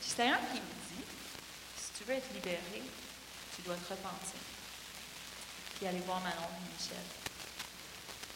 C'est 0.00 0.16
Seigneur 0.16 0.40
qui 0.52 0.60
me 0.60 0.96
dit, 0.96 1.04
tu 2.00 2.06
veux 2.06 2.14
être 2.14 2.32
libéré, 2.32 2.82
tu 3.54 3.60
dois 3.60 3.76
te 3.76 3.92
repentir. 3.92 4.40
Puis 5.76 5.86
aller 5.86 5.98
voir 6.00 6.20
Manon 6.20 6.48
et 6.56 6.72
Michel. 6.72 6.96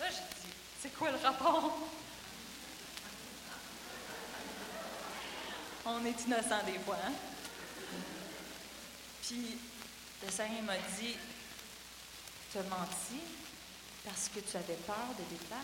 Là, 0.00 0.06
je 0.10 0.42
dis, 0.42 0.52
c'est 0.82 0.94
quoi 0.94 1.10
le 1.10 1.16
rapport? 1.16 1.78
On 5.86 6.04
est 6.04 6.24
innocent 6.26 6.62
des 6.66 6.78
fois, 6.80 6.98
hein? 7.06 7.12
Puis 9.22 9.56
le 10.22 10.30
Seigneur 10.30 10.62
m'a 10.64 10.76
dit, 10.76 11.16
tu 12.52 12.58
as 12.58 12.62
menti 12.64 13.20
parce 14.04 14.28
que 14.28 14.40
tu 14.40 14.56
avais 14.58 14.76
peur 14.76 15.08
de 15.18 15.24
déplaire. 15.34 15.60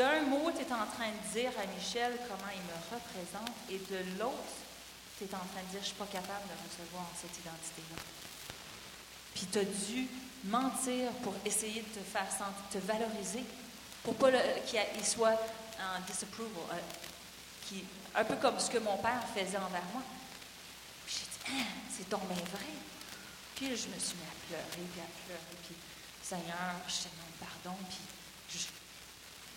D'un 0.00 0.22
mot, 0.22 0.50
tu 0.50 0.62
es 0.62 0.72
en 0.72 0.88
train 0.96 1.12
de 1.12 1.38
dire 1.38 1.52
à 1.60 1.66
Michel 1.76 2.16
comment 2.26 2.48
il 2.56 2.62
me 2.64 2.96
représente, 2.96 3.52
et 3.68 3.76
de 3.76 4.18
l'autre, 4.18 4.56
tu 5.18 5.24
es 5.24 5.34
en 5.34 5.44
train 5.52 5.60
de 5.60 5.76
dire, 5.76 5.84
je 5.84 5.92
ne 5.92 5.92
suis 5.92 6.00
pas 6.00 6.06
capable 6.06 6.48
de 6.48 6.56
recevoir 6.56 7.04
cette 7.20 7.36
identité-là. 7.36 8.00
Puis 9.34 9.44
tu 9.52 9.58
as 9.58 9.64
dû 9.64 10.08
mentir 10.44 11.12
pour 11.22 11.34
essayer 11.44 11.82
de 11.82 12.00
te 12.00 12.00
faire 12.00 12.30
sentir, 12.32 12.64
te 12.72 12.78
valoriser, 12.78 13.44
pour 14.02 14.14
pas 14.14 14.32
qu'il 14.64 15.04
soit 15.04 15.38
en 15.76 16.00
disapproval, 16.06 16.48
euh, 16.72 17.76
un 18.14 18.24
peu 18.24 18.36
comme 18.36 18.58
ce 18.58 18.70
que 18.70 18.78
mon 18.78 18.96
père 18.96 19.20
faisait 19.36 19.58
envers 19.58 19.84
moi. 19.92 20.02
J'ai 21.08 21.28
dit, 21.28 21.60
hein, 21.60 21.64
c'est 21.94 22.08
tombé 22.08 22.36
vrai. 22.56 22.72
Puis 23.54 23.66
je 23.76 23.88
me 23.92 23.98
suis 24.00 24.16
mis 24.16 24.24
à 24.24 24.48
pleurer, 24.48 24.88
puis 24.92 25.00
à 25.02 25.10
pleurer, 25.26 25.56
puis 25.62 25.76
Seigneur, 26.22 26.72
je 26.88 27.04
te 27.04 27.08
demande 27.12 27.36
pardon, 27.38 27.76
puis 27.90 27.98
je, 28.48 28.80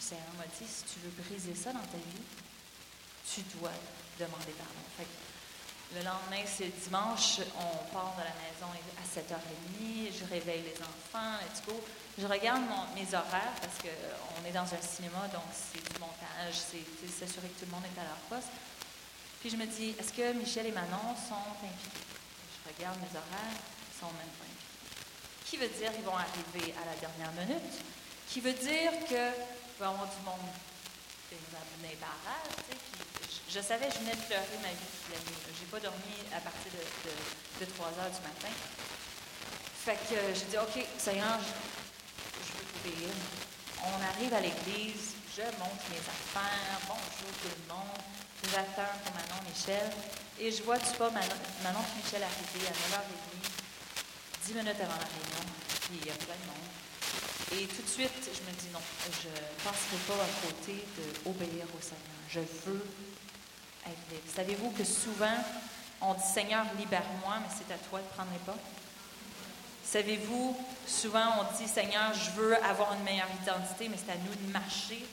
Seigneur 0.03 0.35
m'a 0.37 0.43
dit, 0.51 0.67
si 0.67 0.83
tu 0.83 0.99
veux 0.99 1.15
briser 1.23 1.55
ça 1.55 1.71
dans 1.71 1.79
ta 1.79 1.95
vie, 1.95 2.27
tu 3.23 3.39
dois 3.55 3.71
demander 4.19 4.51
pardon. 4.59 4.83
Fait 4.97 5.07
le 5.95 6.03
lendemain, 6.03 6.43
c'est 6.43 6.73
dimanche, 6.83 7.39
on 7.55 7.93
part 7.93 8.15
de 8.17 8.25
la 8.27 8.35
maison 8.43 8.67
à 8.67 9.05
7h30, 9.07 10.11
je 10.11 10.25
réveille 10.25 10.63
les 10.63 10.75
enfants, 10.81 11.39
let's 11.39 11.63
go. 11.65 11.79
Je 12.17 12.27
regarde 12.27 12.63
mes 12.95 13.07
horaires 13.15 13.55
parce 13.61 13.77
qu'on 13.79 14.45
est 14.45 14.51
dans 14.51 14.67
un 14.67 14.81
cinéma, 14.81 15.27
donc 15.31 15.47
c'est 15.53 15.79
du 15.79 15.99
montage, 15.99 16.59
c'est 16.59 16.83
s'assurer 17.07 17.47
que 17.47 17.59
tout 17.59 17.65
le 17.65 17.71
monde 17.71 17.85
est 17.85 17.99
à 17.99 18.03
leur 18.03 18.19
poste. 18.27 18.51
Puis 19.39 19.51
je 19.51 19.55
me 19.55 19.65
dis, 19.65 19.95
est-ce 19.97 20.11
que 20.11 20.33
Michel 20.33 20.67
et 20.67 20.71
Manon 20.71 21.15
sont 21.15 21.39
impliqués? 21.63 22.03
Je 22.51 22.73
regarde 22.73 22.99
mes 22.99 23.15
horaires, 23.15 23.55
ils 23.55 23.99
sont 23.99 24.11
même 24.19 24.33
pas. 24.35 24.51
Qui 25.45 25.57
veut 25.57 25.69
dire 25.69 25.93
qu'ils 25.93 26.03
vont 26.03 26.17
arriver 26.17 26.73
à 26.81 26.85
la 26.91 26.95
dernière 26.99 27.31
minute? 27.33 27.79
Qui 28.27 28.41
veut 28.41 28.53
dire 28.53 28.91
qu'il 29.07 29.62
y 29.79 29.83
avoir 29.83 30.05
du 30.05 30.21
monde, 30.23 30.53
des 31.29 31.41
abonnés 31.55 31.97
barrages, 31.97 32.53
tu 32.69 32.75
sais, 32.75 32.93
je 33.49 33.61
savais, 33.61 33.89
je 33.89 33.99
venais 33.99 34.15
de 34.15 34.25
pleurer 34.25 34.57
ma 34.61 34.73
vie 34.73 34.93
la 35.13 35.19
nuit. 35.29 35.37
J'ai 35.53 35.69
pas 35.69 35.79
dormi 35.79 36.17
à 36.33 36.39
partir 36.41 36.71
de, 36.73 37.13
de, 37.61 37.65
3 37.69 37.87
heures 37.87 38.09
du 38.09 38.21
matin. 38.21 38.53
Fait 39.85 39.97
que 40.09 40.15
euh, 40.15 40.33
j'ai 40.33 40.45
dit, 40.45 40.57
OK, 40.57 40.73
Seigneur, 40.97 41.37
je, 41.37 41.53
je 41.53 42.51
veux 42.57 42.65
t'obéir. 42.65 43.13
On 43.85 43.99
arrive 44.01 44.33
à 44.33 44.41
l'église, 44.41 45.13
je 45.35 45.43
monte 45.59 45.81
mes 45.89 46.01
affaires, 46.01 46.79
bonjour 46.87 47.29
tout 47.41 47.53
le 47.53 47.73
monde. 47.73 48.01
directeur 48.41 48.89
pour 49.03 49.13
Manon 49.13 49.41
Michel. 49.45 49.89
Et 50.39 50.51
je 50.51 50.63
vois, 50.63 50.79
tu 50.79 50.93
pas, 50.97 51.09
Manon, 51.09 51.37
Manon 51.63 51.85
Michel 51.97 52.23
arriver 52.23 52.67
à 52.67 52.73
9h30, 52.73 53.53
10 54.45 54.53
minutes 54.53 54.81
avant 54.81 54.97
la 54.97 55.09
réunion, 55.13 55.45
puis 55.85 55.99
il 56.01 56.07
y 56.07 56.09
a 56.09 56.15
plein 56.15 56.37
de 56.41 56.47
monde. 56.47 56.82
Et 57.55 57.67
tout 57.67 57.83
de 57.83 57.87
suite, 57.87 58.09
je 58.25 58.41
me 58.49 58.55
dis 58.57 58.67
non, 58.73 58.79
je 59.05 59.27
ne 59.27 59.63
passerai 59.63 59.97
pas 60.07 60.23
à 60.23 60.47
côté 60.47 60.83
d'obéir 61.23 61.65
au 61.77 61.81
Seigneur. 61.81 62.17
Je 62.27 62.39
veux 62.39 62.83
être 63.85 64.09
libre. 64.09 64.23
Savez-vous 64.35 64.71
que 64.71 64.83
souvent, 64.83 65.37
on 66.01 66.15
dit 66.15 66.33
Seigneur, 66.33 66.65
libère-moi, 66.79 67.35
mais 67.41 67.55
c'est 67.55 67.71
à 67.71 67.77
toi 67.77 67.99
de 67.99 68.07
prendre 68.15 68.31
les 68.31 68.39
pas? 68.39 68.57
Savez-vous, 69.85 70.57
souvent 70.87 71.25
on 71.41 71.57
dit 71.61 71.69
Seigneur, 71.69 72.11
je 72.13 72.31
veux 72.31 72.55
avoir 72.63 72.93
une 72.93 73.03
meilleure 73.03 73.29
identité, 73.43 73.87
mais 73.87 73.97
c'est 74.03 74.11
à 74.11 74.15
nous 74.15 74.33
de 74.33 74.51
marcher 74.51 75.05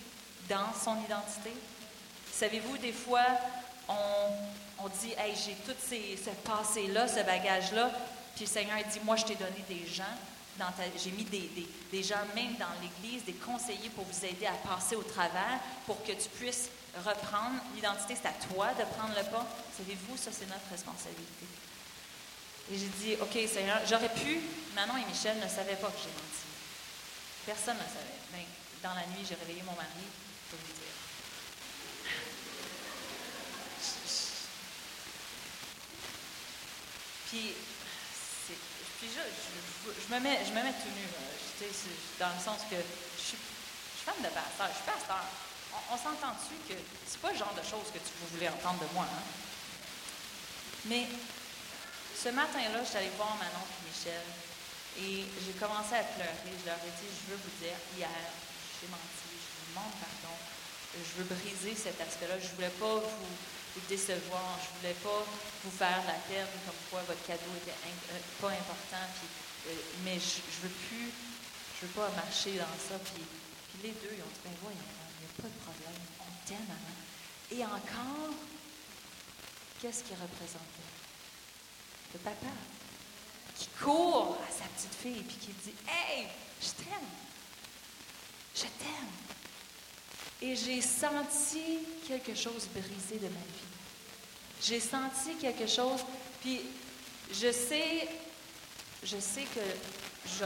dans 0.49 0.73
son 0.73 0.97
identité? 1.05 1.53
Savez-vous, 2.33 2.79
des 2.79 2.93
fois, 2.93 3.27
on, 3.87 4.89
dit 5.03 5.13
Hey, 5.19 5.35
j'ai 5.37 5.57
tout 5.67 5.79
ce 5.79 6.31
passé-là, 6.49 7.07
ce 7.07 7.21
bagage-là, 7.21 7.91
puis 8.35 8.47
le 8.47 8.51
Seigneur 8.51 8.79
dit 8.91 9.01
Moi, 9.05 9.17
je 9.17 9.27
t'ai 9.27 9.35
donné 9.35 9.63
des 9.69 9.87
gens. 9.87 10.05
J'ai 11.03 11.11
mis 11.13 11.25
des, 11.25 11.51
des, 11.91 12.03
gens 12.03 12.21
même 12.35 12.57
dans 12.57 12.73
l'Église, 12.83 13.25
des 13.25 13.33
conseillers 13.35 13.91
pour 13.91 14.05
vous 14.05 14.25
aider 14.25 14.47
à 14.47 14.53
passer 14.53 14.97
au 14.97 15.03
travers, 15.03 15.59
pour 15.87 16.03
que 16.05 16.13
tu 16.13 16.29
puisses 16.29 16.69
reprendre. 16.97 17.61
L'identité, 17.75 18.17
c'est 18.21 18.29
à 18.29 18.33
toi 18.53 18.69
de 18.79 18.85
prendre 18.97 19.15
le 19.17 19.25
pas. 19.31 19.47
Savez-vous, 19.77 20.17
ça, 20.17 20.31
c'est 20.33 20.47
notre 20.47 20.69
responsabilité. 20.71 21.47
Et 22.73 22.79
j'ai 22.79 22.87
dit, 22.87 23.17
OK, 23.21 23.33
Seigneur, 23.49 23.81
j'aurais 23.89 24.13
pu, 24.13 24.41
Manon 24.75 24.97
et 24.97 25.07
Michel 25.07 25.39
ne 25.39 25.49
savaient 25.49 25.77
pas 25.77 25.89
que 25.89 25.99
j'ai 25.99 26.13
menti. 26.13 26.45
Personne 27.47 27.77
ne 27.77 27.81
savait. 27.81 28.21
Mais 28.33 28.47
dans 28.83 28.95
la 28.95 29.07
nuit, 29.07 29.27
j'ai 29.27 29.35
réveillé 29.35 29.63
mon 29.63 29.73
mari 29.73 30.07
pour 30.51 30.59
lui 30.59 30.75
dire. 30.75 30.91
Puis, 37.31 37.55
puis 39.11 40.07
je, 40.07 40.15
me 40.15 40.21
mets, 40.21 40.39
je 40.45 40.51
me 40.51 40.63
mets 40.63 40.73
tout 40.73 40.93
nu, 40.95 41.07
dans 42.19 42.31
le 42.31 42.41
sens 42.43 42.63
que 42.71 42.77
je 42.77 43.23
suis, 43.23 43.39
femme 44.05 44.23
de 44.23 44.29
pasteur, 44.29 44.69
je 44.71 44.77
suis 44.77 44.87
pasteur. 44.87 45.25
On, 45.75 45.95
on 45.95 45.99
s'entend-tu 45.99 46.55
que 46.67 46.79
c'est 47.07 47.21
pas 47.21 47.33
le 47.33 47.39
genre 47.39 47.55
de 47.55 47.63
choses 47.63 47.91
que 47.93 47.99
tu 47.99 48.13
voulais 48.33 48.49
entendre 48.49 48.81
de 48.81 48.89
moi, 48.95 49.05
hein? 49.05 49.23
Mais 50.87 51.07
ce 52.17 52.31
matin-là, 52.31 52.81
je 52.83 52.89
suis 52.89 52.99
allée 52.99 53.13
voir 53.17 53.37
Manon 53.37 53.65
et 53.69 53.81
Michel 53.89 54.25
et 54.99 55.25
j'ai 55.45 55.53
commencé 55.61 55.95
à 55.95 56.05
pleurer. 56.05 56.53
Je 56.57 56.67
leur 56.67 56.81
ai 56.81 56.93
dit, 57.01 57.11
je 57.11 57.33
veux 57.33 57.41
vous 57.41 57.55
dire, 57.61 57.77
hier, 57.97 58.09
j'ai 58.81 58.89
menti, 58.89 59.29
je 59.29 59.51
vous 59.61 59.69
demande 59.73 59.93
pardon. 60.01 60.37
Je 60.97 61.23
veux 61.23 61.29
briser 61.29 61.77
cet 61.77 62.01
aspect-là. 62.01 62.41
Je 62.41 62.49
voulais 62.57 62.73
pas 62.81 62.97
vous, 62.97 63.33
décevoir. 63.89 64.59
Je 64.63 64.69
ne 64.69 64.77
voulais 64.81 64.99
pas 65.03 65.23
vous 65.65 65.71
faire 65.71 66.03
la 66.07 66.19
peine 66.27 66.49
comme 66.67 66.83
quoi 66.91 67.03
votre 67.07 67.23
cadeau 67.27 67.53
était 67.63 67.75
euh, 67.75 68.19
pas 68.41 68.51
important. 68.51 69.07
Euh, 69.69 69.75
mais 70.05 70.19
je 70.19 70.41
ne 70.41 70.63
veux 70.63 70.75
plus, 70.89 71.11
je 71.79 71.87
veux 71.87 71.93
pas 71.93 72.11
marcher 72.17 72.59
dans 72.59 72.77
ça. 72.79 72.99
Puis, 73.05 73.23
les 73.83 73.93
deux, 73.93 74.15
ils 74.17 74.23
ont 74.23 74.33
dit, 74.33 74.43
ben 74.45 74.53
voyons, 74.63 74.79
il 74.79 75.27
n'y 75.27 75.31
a 75.31 75.43
pas 75.43 75.49
de 75.49 75.61
problème. 75.63 76.01
On 76.21 76.33
t'aime, 76.47 76.67
maman. 76.67 76.97
Et 77.51 77.65
encore, 77.65 78.35
qu'est-ce 79.81 80.05
qui 80.05 80.15
représentait? 80.15 80.91
le 82.13 82.19
papa, 82.19 82.47
qui 83.57 83.69
court 83.81 84.39
à 84.47 84.53
sa 84.53 84.65
petite 84.65 84.95
fille 84.95 85.19
et 85.21 85.25
qui 85.25 85.53
dit 85.53 85.75
Hey, 85.87 86.27
je 86.61 86.69
t'aime. 86.83 87.09
Je 88.55 88.63
t'aime. 88.63 89.40
Et 90.43 90.57
j'ai 90.57 90.81
senti 90.81 91.79
quelque 92.07 92.35
chose 92.35 92.67
brisé 92.75 93.17
de 93.17 93.29
ma 93.29 93.41
vie. 93.41 93.71
J'ai 94.63 94.81
senti 94.81 95.37
quelque 95.41 95.67
chose, 95.67 96.01
puis 96.41 96.61
je 97.33 97.53
sais, 97.53 98.09
je 99.03 99.19
sais 99.19 99.45
que 99.55 99.61
je, 100.27 100.45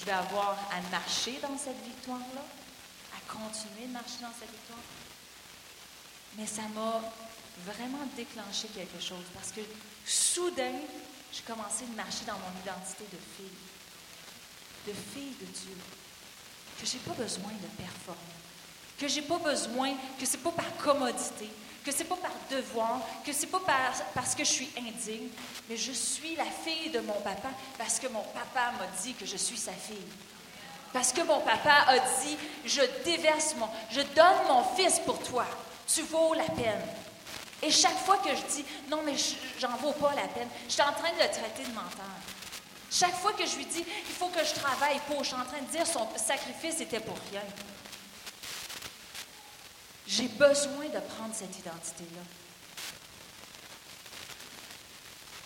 je 0.00 0.04
vais 0.04 0.12
avoir 0.12 0.58
à 0.70 0.80
marcher 0.90 1.38
dans 1.42 1.56
cette 1.58 1.82
victoire-là, 1.84 2.44
à 3.16 3.32
continuer 3.32 3.86
de 3.86 3.92
marcher 3.92 4.20
dans 4.20 4.32
cette 4.38 4.50
victoire. 4.50 4.78
Mais 6.38 6.46
ça 6.46 6.62
m'a 6.74 7.00
vraiment 7.64 8.06
déclenché 8.16 8.68
quelque 8.68 9.00
chose 9.00 9.24
parce 9.34 9.52
que 9.52 9.60
soudain, 10.04 10.72
j'ai 11.32 11.42
commencé 11.42 11.84
de 11.86 11.94
marcher 11.94 12.24
dans 12.26 12.38
mon 12.38 12.60
identité 12.62 13.04
de 13.04 13.18
fille, 13.36 13.58
de 14.86 14.92
fille 14.92 15.36
de 15.40 15.46
Dieu, 15.46 15.76
que 16.80 16.86
j'ai 16.86 16.98
pas 16.98 17.12
besoin 17.12 17.52
de 17.52 17.82
performer, 17.82 18.41
que 19.02 19.08
j'ai 19.08 19.22
pas 19.22 19.38
besoin, 19.38 19.94
que 20.16 20.24
c'est 20.24 20.38
pas 20.38 20.52
par 20.52 20.76
commodité, 20.76 21.48
que 21.84 21.90
c'est 21.90 22.04
pas 22.04 22.14
par 22.14 22.30
devoir, 22.48 23.00
que 23.26 23.32
c'est 23.32 23.48
pas 23.48 23.60
parce 24.14 24.36
que 24.36 24.44
je 24.44 24.50
suis 24.50 24.70
indigne, 24.78 25.28
mais 25.68 25.76
je 25.76 25.90
suis 25.90 26.36
la 26.36 26.44
fille 26.44 26.90
de 26.90 27.00
mon 27.00 27.14
papa 27.14 27.48
parce 27.76 27.98
que 27.98 28.06
mon 28.06 28.22
papa 28.22 28.70
m'a 28.78 28.86
dit 29.02 29.14
que 29.14 29.26
je 29.26 29.36
suis 29.36 29.56
sa 29.56 29.72
fille. 29.72 30.06
Parce 30.92 31.12
que 31.12 31.20
mon 31.22 31.40
papa 31.40 31.84
a 31.88 31.98
dit, 31.98 32.36
je 32.64 32.82
déverse 33.04 33.56
mon, 33.56 33.68
je 33.90 34.02
donne 34.14 34.46
mon 34.46 34.62
fils 34.76 35.00
pour 35.00 35.18
toi. 35.18 35.46
Tu 35.92 36.02
vaux 36.02 36.34
la 36.34 36.44
peine. 36.44 36.82
Et 37.60 37.72
chaque 37.72 37.98
fois 38.04 38.18
que 38.18 38.30
je 38.30 38.54
dis 38.54 38.64
non, 38.88 39.00
mais 39.04 39.14
j'en 39.58 39.76
vaux 39.78 39.92
pas 39.92 40.14
la 40.14 40.28
peine, 40.28 40.48
je 40.68 40.74
suis 40.74 40.82
en 40.82 40.92
train 40.92 41.10
de 41.10 41.22
le 41.22 41.28
traiter 41.28 41.64
de 41.64 41.74
menteur. 41.74 42.06
Chaque 42.88 43.16
fois 43.16 43.32
que 43.32 43.46
je 43.46 43.56
lui 43.56 43.66
dis 43.66 43.84
il 43.84 44.14
faut 44.14 44.28
que 44.28 44.44
je 44.44 44.54
travaille 44.54 45.00
pour, 45.08 45.24
je 45.24 45.30
suis 45.30 45.36
en 45.36 45.44
train 45.44 45.60
de 45.60 45.76
dire 45.76 45.88
son 45.88 46.06
sacrifice 46.16 46.80
était 46.80 47.00
pour 47.00 47.16
rien. 47.32 47.42
J'ai 50.14 50.28
besoin 50.28 50.90
de 50.90 51.00
prendre 51.14 51.34
cette 51.34 51.58
identité-là. 51.58 52.20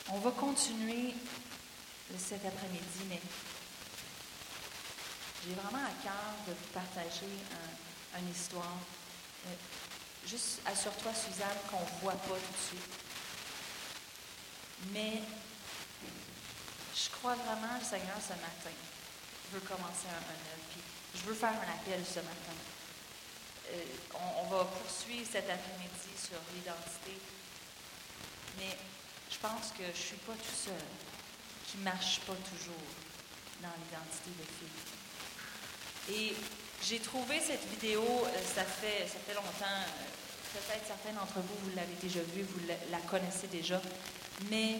On 0.08 0.18
va 0.18 0.32
continuer 0.32 1.14
cet 2.18 2.44
après-midi, 2.44 3.04
mais 3.08 3.20
j'ai 5.44 5.54
vraiment 5.54 5.84
à 5.86 6.02
cœur 6.02 6.34
de 6.48 6.52
vous 6.52 6.72
partager 6.74 7.30
une 8.18 8.28
histoire. 8.28 8.76
Euh, 9.46 9.54
Juste 10.26 10.60
assure-toi, 10.66 11.12
Suzanne, 11.14 11.58
qu'on 11.70 11.78
ne 11.78 12.00
voit 12.02 12.14
pas 12.14 12.34
tout 12.34 12.34
de 12.34 12.66
suite. 12.66 12.94
Mais 14.92 15.22
je 16.92 17.08
crois 17.10 17.36
vraiment, 17.36 17.78
le 17.78 17.84
Seigneur, 17.84 18.18
ce 18.20 18.32
matin, 18.32 18.74
veut 19.52 19.60
commencer 19.60 20.08
un, 20.10 20.32
un 20.32 20.58
Puis 20.72 20.80
je 21.14 21.28
veux 21.28 21.34
faire 21.34 21.50
un 21.50 21.72
appel 21.72 22.04
ce 22.04 22.18
matin. 22.18 22.75
Euh, 23.72 23.82
on, 24.14 24.48
va 24.48 24.64
poursuivre 24.64 25.26
cet 25.30 25.50
après-midi 25.50 26.12
sur 26.14 26.38
l'identité. 26.54 27.18
Mais 28.58 28.76
je 29.30 29.38
pense 29.38 29.72
que 29.76 29.82
je 29.82 29.88
ne 29.88 30.06
suis 30.06 30.22
pas 30.22 30.32
tout 30.32 30.56
seul, 30.64 30.86
qui 31.66 31.78
ne 31.78 31.84
marche 31.84 32.20
pas 32.20 32.34
toujours 32.34 32.86
dans 33.60 33.74
l'identité 33.74 34.30
de 34.38 34.46
fille. 34.46 34.86
Et 36.14 36.36
j'ai 36.82 37.00
trouvé 37.00 37.40
cette 37.40 37.66
vidéo, 37.68 38.02
euh, 38.02 38.42
ça 38.54 38.64
fait, 38.64 39.08
ça 39.08 39.18
fait 39.26 39.34
longtemps, 39.34 39.64
euh, 39.64 40.54
peut-être 40.54 40.86
certains 40.86 41.12
d'entre 41.18 41.40
vous, 41.40 41.56
vous 41.64 41.76
l'avez 41.76 41.94
déjà 42.00 42.20
vue, 42.20 42.42
vous 42.42 42.60
la 42.90 42.98
connaissez 43.00 43.48
déjà, 43.48 43.80
mais 44.48 44.78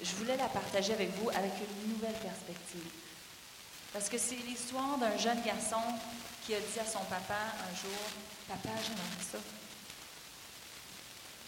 je 0.00 0.14
voulais 0.14 0.36
la 0.36 0.48
partager 0.48 0.92
avec 0.92 1.10
vous 1.16 1.28
avec 1.30 1.52
une 1.58 1.92
nouvelle 1.92 2.14
perspective. 2.14 2.88
Parce 3.92 4.08
que 4.08 4.18
c'est 4.18 4.36
l'histoire 4.36 4.98
d'un 4.98 5.16
jeune 5.16 5.42
garçon 5.42 5.82
qui 6.46 6.54
a 6.54 6.60
dit 6.60 6.78
à 6.78 6.86
son 6.86 7.04
papa 7.06 7.34
un 7.34 7.74
jour, 7.74 8.06
Papa, 8.46 8.68
j'aimerais 8.80 9.26
ça. 9.32 9.38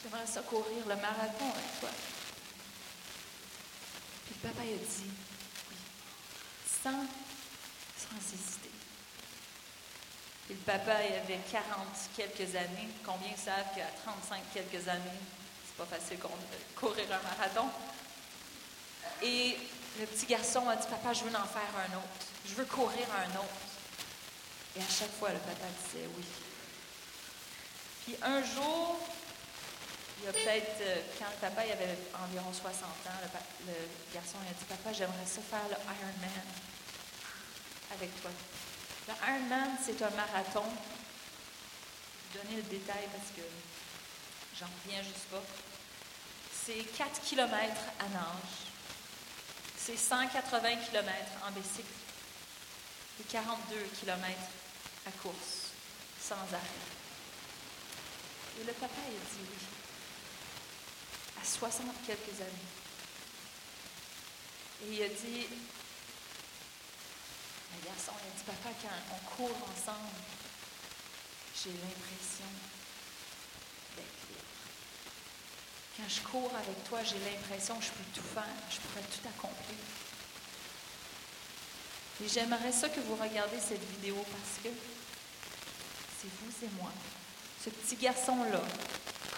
J'aimerais 0.02 0.26
ça 0.26 0.42
courir 0.42 0.84
le 0.88 0.96
marathon 0.96 1.44
avec 1.44 1.80
toi. 1.80 1.90
Puis 4.26 4.34
le 4.42 4.48
papa 4.48 4.62
a 4.62 4.64
dit, 4.64 5.10
oui, 5.70 5.76
sans, 6.82 7.06
sans 7.96 8.34
hésiter. 8.34 8.70
Et 10.50 10.54
le 10.54 10.58
papa, 10.58 10.96
avait 10.96 11.38
40 11.48 11.62
quelques 12.16 12.56
années. 12.56 12.88
Combien 13.04 13.36
savent 13.36 13.72
qu'à 13.76 13.86
35 14.04 14.42
quelques 14.52 14.88
années, 14.88 15.20
c'est 15.64 15.76
pas 15.76 15.96
facile 15.96 16.18
de 16.18 16.80
courir 16.80 17.04
un 17.12 17.22
marathon? 17.22 17.68
Et 19.22 19.56
le 20.00 20.06
petit 20.06 20.26
garçon 20.26 20.68
a 20.68 20.74
dit, 20.74 20.88
papa, 20.88 21.12
je 21.12 21.22
veux 21.22 21.36
en 21.36 21.46
faire 21.46 21.70
un 21.88 21.96
autre. 21.96 22.26
Je 22.44 22.54
veux 22.54 22.64
courir 22.64 23.06
un 23.14 23.38
autre. 23.38 23.67
Et 24.78 24.80
à 24.80 24.88
chaque 24.88 25.12
fois, 25.18 25.30
le 25.30 25.38
papa 25.40 25.66
disait 25.82 26.06
oui. 26.16 26.24
Puis 28.04 28.16
un 28.22 28.42
jour, 28.44 28.96
il 30.20 30.26
y 30.26 30.28
a 30.28 30.32
peut-être, 30.32 30.80
euh, 30.82 31.02
quand 31.18 31.26
le 31.30 31.40
papa 31.40 31.66
il 31.66 31.72
avait 31.72 31.98
environ 32.14 32.52
60 32.52 32.84
ans, 32.84 33.18
le, 33.66 33.72
garçon 34.14 34.38
il 34.44 34.50
a 34.50 34.52
dit, 34.54 34.64
papa, 34.68 34.92
j'aimerais 34.92 35.26
ça 35.26 35.42
faire 35.42 35.66
le 35.68 35.74
Ironman 35.74 36.46
avec 37.92 38.20
toi. 38.22 38.30
Le 39.08 39.14
Ironman, 39.14 39.76
c'est 39.84 40.00
un 40.00 40.10
marathon. 40.10 40.64
Je 42.32 42.38
vais 42.38 42.44
donner 42.44 42.56
le 42.62 42.62
détail 42.62 43.08
parce 43.10 43.30
que 43.34 43.42
j'en 44.60 44.66
reviens 44.84 45.02
juste 45.02 45.26
pas. 45.30 45.42
C'est 46.54 46.84
4 46.96 47.20
km 47.22 47.74
à 47.98 48.08
nage. 48.08 48.70
C'est 49.76 49.96
180 49.96 50.76
km 50.90 51.12
en 51.46 51.50
bicycle. 51.50 51.86
Et 53.20 53.24
42 53.24 53.76
km 54.00 54.22
course, 55.22 55.72
sans 56.20 56.34
arrêt. 56.34 56.86
Et 58.60 58.64
le 58.64 58.72
papa, 58.72 59.00
il 59.06 59.18
dit 59.18 59.46
oui. 59.50 59.58
À 61.40 61.44
60 61.44 61.86
quelques 62.06 62.40
années. 62.40 62.72
Et 64.82 64.94
il 64.94 65.02
a 65.02 65.08
dit, 65.08 65.46
le 67.72 67.86
garçon, 67.86 68.12
il 68.22 68.28
a 68.28 68.36
dit, 68.36 68.44
papa, 68.46 68.70
quand 68.82 69.14
on 69.14 69.18
court 69.36 69.68
ensemble, 69.70 70.18
j'ai 71.54 71.70
l'impression 71.70 72.50
d'être 73.96 74.22
libre. 74.28 74.56
Quand 75.96 76.08
je 76.08 76.20
cours 76.20 76.54
avec 76.54 76.84
toi, 76.84 77.02
j'ai 77.02 77.18
l'impression 77.18 77.78
que 77.78 77.84
je 77.84 77.90
peux 77.90 78.10
tout 78.14 78.28
faire, 78.34 78.44
je 78.70 78.78
pourrais 78.78 79.02
tout 79.02 79.28
accomplir. 79.28 80.07
Et 82.22 82.28
j'aimerais 82.28 82.72
ça 82.72 82.88
que 82.88 83.00
vous 83.00 83.14
regardiez 83.14 83.60
cette 83.60 83.84
vidéo 83.96 84.16
parce 84.16 84.58
que 84.64 84.70
c'est 86.20 86.30
vous 86.42 86.66
et 86.66 86.70
moi. 86.80 86.90
Ce 87.64 87.70
petit 87.70 87.96
garçon-là 87.96 88.60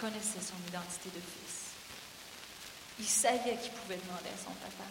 connaissait 0.01 0.41
son 0.41 0.57
identité 0.69 1.11
de 1.11 1.21
fils. 1.21 1.77
Il 2.99 3.07
savait 3.07 3.57
qu'il 3.61 3.73
pouvait 3.73 4.01
demander 4.01 4.29
à 4.33 4.41
son 4.41 4.53
papa. 4.57 4.89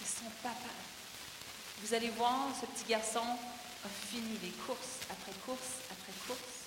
Et 0.00 0.06
son 0.06 0.30
papa. 0.42 0.70
Vous 1.82 1.94
allez 1.94 2.10
voir, 2.10 2.48
ce 2.60 2.66
petit 2.66 2.88
garçon 2.88 3.22
a 3.84 3.88
fini 4.10 4.38
les 4.42 4.50
courses 4.66 5.02
après 5.10 5.32
courses 5.44 5.82
après 5.90 6.12
courses. 6.26 6.58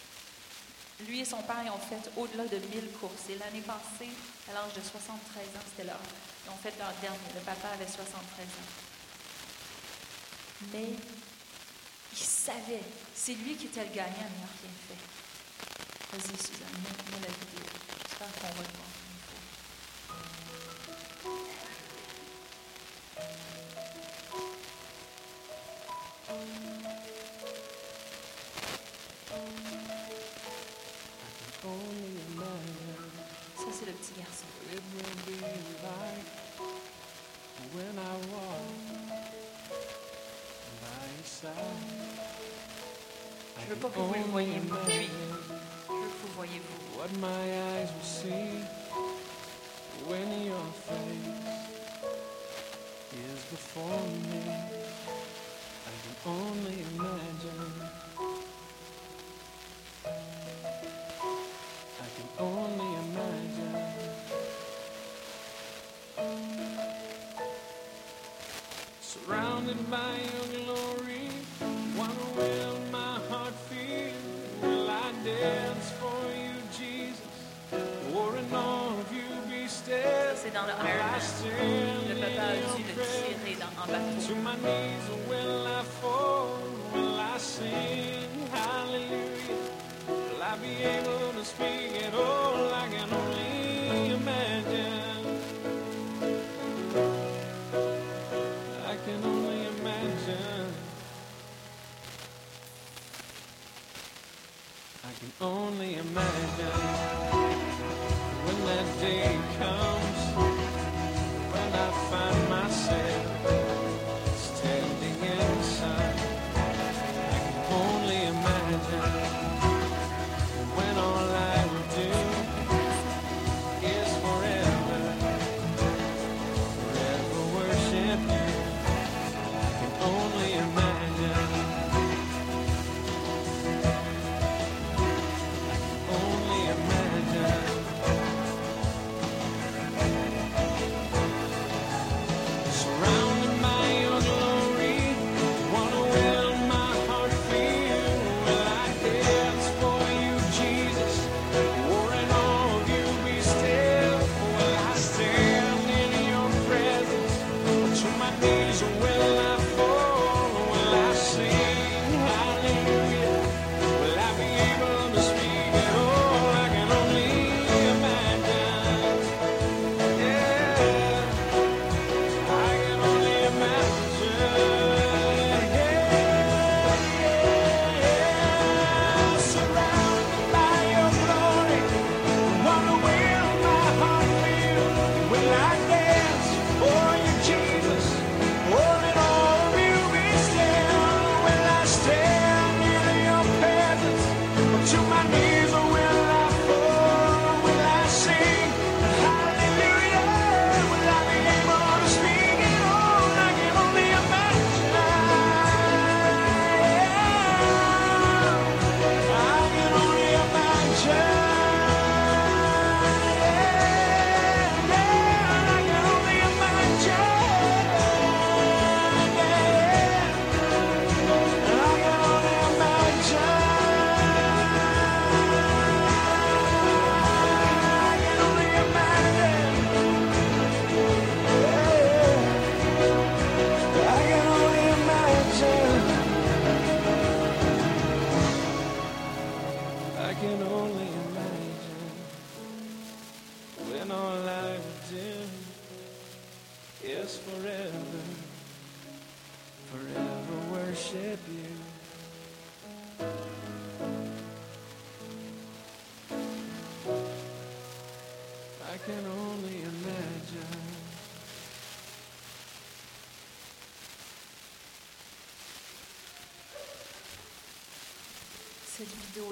Lui 1.08 1.22
et 1.22 1.26
son 1.26 1.42
père 1.44 1.64
ils 1.64 1.72
ont 1.72 1.80
fait 1.80 2.12
au-delà 2.18 2.46
de 2.46 2.58
1000 2.58 2.92
courses. 3.00 3.30
Et 3.30 3.38
l'année 3.38 3.62
passée, 3.62 4.12
à 4.50 4.54
l'âge 4.54 4.74
de 4.76 4.82
73 4.82 5.16
ans, 5.56 5.66
c'était 5.72 5.88
là. 5.88 5.98
Ils 6.46 6.52
ont 6.52 6.58
fait 6.62 6.78
leur 6.78 6.92
dernier. 7.02 7.32
Le 7.34 7.42
papa 7.42 7.70
avait 7.74 7.88
73 7.88 8.12
ans. 8.12 8.91
Mais 10.74 10.89
il 12.12 12.17
savait, 12.17 12.84
c'est 13.15 13.34
lui 13.34 13.56
qui 13.56 13.65
était 13.65 13.84
le 13.84 13.93
gagnant, 13.93 14.13
mais 14.17 14.36
il 14.36 14.41
n'a 14.41 14.47
rien 14.62 14.71
fait. 14.88 15.02
Vas-y, 16.12 16.38
Suzanne, 16.38 16.78
mets, 16.84 16.95
mets 17.12 17.26
la 17.26 17.34
vidéo. 17.34 17.65
J'espère 18.08 18.34
qu'on 18.34 18.56
va 18.58 18.63
le 18.63 18.74
voir. 18.78 18.91
Ça, 33.58 33.65
c'est 33.78 33.86
le 33.86 33.93
petit 33.93 34.13
garçon. 34.17 34.45
Je 43.60 43.70
veux 43.70 43.76
pas 43.76 43.90
que 43.90 44.00
vous 44.00 44.14
le 44.14 44.20
only 44.20 44.32
voyez, 44.32 44.60
moi, 44.70 44.80
lui. 44.88 44.94
imagine 44.96 45.10
Je 45.88 45.94
veux 45.94 46.10
que 46.10 46.28
vous 46.28 46.34
vous. 46.60 47.00
what 47.00 47.10
my 47.20 47.28
eyes 47.28 47.90
will 47.92 48.04
see 48.04 48.64
when 50.08 50.46
your 50.46 50.66
face 50.86 51.32
is 53.14 53.42
before 53.50 54.02
me. 54.30 54.42
I 55.88 55.92
can 56.02 56.16
only 56.32 56.78
imagine. 56.96 58.01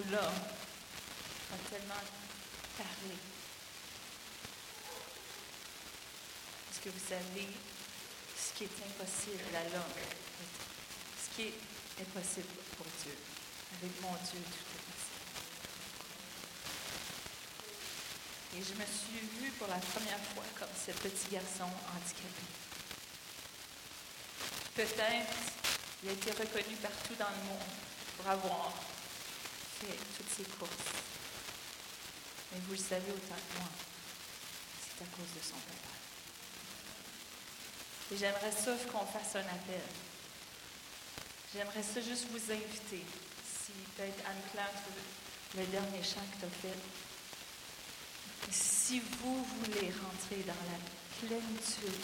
Vidéo-là 0.10 0.32
a 1.53 1.70
tellement 1.70 2.03
parlé. 2.78 3.16
Parce 6.68 6.80
que 6.84 6.89
vous 6.89 7.07
savez, 7.07 7.47
ce 8.36 8.57
qui 8.57 8.64
est 8.64 8.78
impossible 8.86 9.55
à 9.55 9.64
l'homme, 9.70 9.93
ce 11.22 11.36
qui 11.36 11.47
est 11.49 12.01
impossible 12.01 12.47
pour 12.78 12.86
Dieu. 13.03 13.16
Avec 13.82 14.01
mon 14.01 14.14
Dieu, 14.14 14.41
tout 14.41 14.66
est 14.74 14.86
possible. 14.89 15.20
Et 18.57 18.64
je 18.64 18.74
me 18.74 18.86
suis 18.86 19.20
vue 19.39 19.51
pour 19.51 19.68
la 19.68 19.78
première 19.78 20.20
fois 20.34 20.43
comme 20.57 20.74
ce 20.74 20.91
petit 20.91 21.30
garçon 21.32 21.70
handicapé. 21.93 22.45
Peut-être 24.76 25.38
il 26.01 26.10
a 26.10 26.14
été 26.14 26.32
reconnu 26.32 26.76
partout 26.78 27.16
dans 27.20 27.30
le 27.30 27.49
monde 27.49 27.70
pour 28.18 28.28
avoir 28.28 28.74
toutes 29.88 30.30
ces 30.36 30.44
courses. 30.58 30.72
Mais 32.52 32.60
vous 32.68 32.74
le 32.74 32.78
savez 32.78 33.12
autant 33.12 33.36
que 33.36 33.60
moi, 33.60 33.70
c'est 34.82 35.04
à 35.04 35.08
cause 35.16 35.32
de 35.36 35.44
son 35.44 35.56
papa. 35.56 35.96
Et 38.12 38.18
j'aimerais 38.18 38.52
ça 38.52 38.72
qu'on 38.92 39.06
fasse 39.06 39.36
un 39.36 39.48
appel. 39.48 39.82
J'aimerais 41.54 41.84
ça 41.84 42.02
juste 42.02 42.28
vous 42.32 42.52
inviter, 42.52 43.04
si 43.44 43.72
peut-être 43.96 44.24
Anne-Claire, 44.28 44.74
le 45.58 45.66
dernier 45.66 46.04
chant 46.04 46.22
que 46.34 46.40
tu 46.40 46.46
as 46.46 46.72
fait, 46.72 46.78
si 48.52 49.00
vous 49.00 49.44
voulez 49.44 49.92
rentrer 50.02 50.44
dans 50.46 50.54
la 50.54 50.80
plénitude 51.20 52.02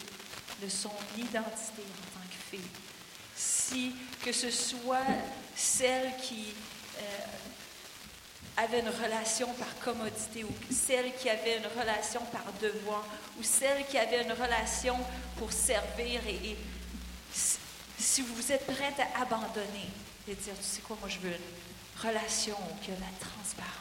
de 0.61 0.69
son 0.69 0.91
identité 1.17 1.81
en 1.81 2.19
tant 2.19 2.27
que 2.27 2.57
fille, 2.57 2.69
si 3.35 3.95
que 4.23 4.31
ce 4.31 4.49
soit 4.49 5.05
celle 5.55 6.15
qui 6.17 6.53
euh, 6.97 7.01
avait 8.57 8.79
une 8.79 8.89
relation 8.89 9.51
par 9.53 9.67
commodité 9.83 10.43
ou 10.43 10.49
celle 10.71 11.13
qui 11.15 11.29
avait 11.29 11.57
une 11.57 11.67
relation 11.79 12.21
par 12.31 12.43
devoir 12.61 13.03
ou 13.39 13.43
celle 13.43 13.85
qui 13.87 13.97
avait 13.97 14.23
une 14.23 14.31
relation 14.31 14.97
pour 15.37 15.51
servir 15.51 16.21
et, 16.27 16.55
si- 17.33 17.57
vous 18.21 18.51
êtes 18.51 18.65
prête 18.65 18.99
à 18.99 19.21
abandonner 19.23 19.89
et 20.27 20.35
dire, 20.35 20.53
tu 20.57 20.63
sais 20.63 20.81
quoi, 20.81 20.97
moi 21.01 21.09
je 21.09 21.19
veux 21.19 21.31
une 21.33 22.01
relation 22.09 22.55
y 22.87 22.91
a 22.91 22.99
la 22.99 23.11
transparence, 23.19 23.71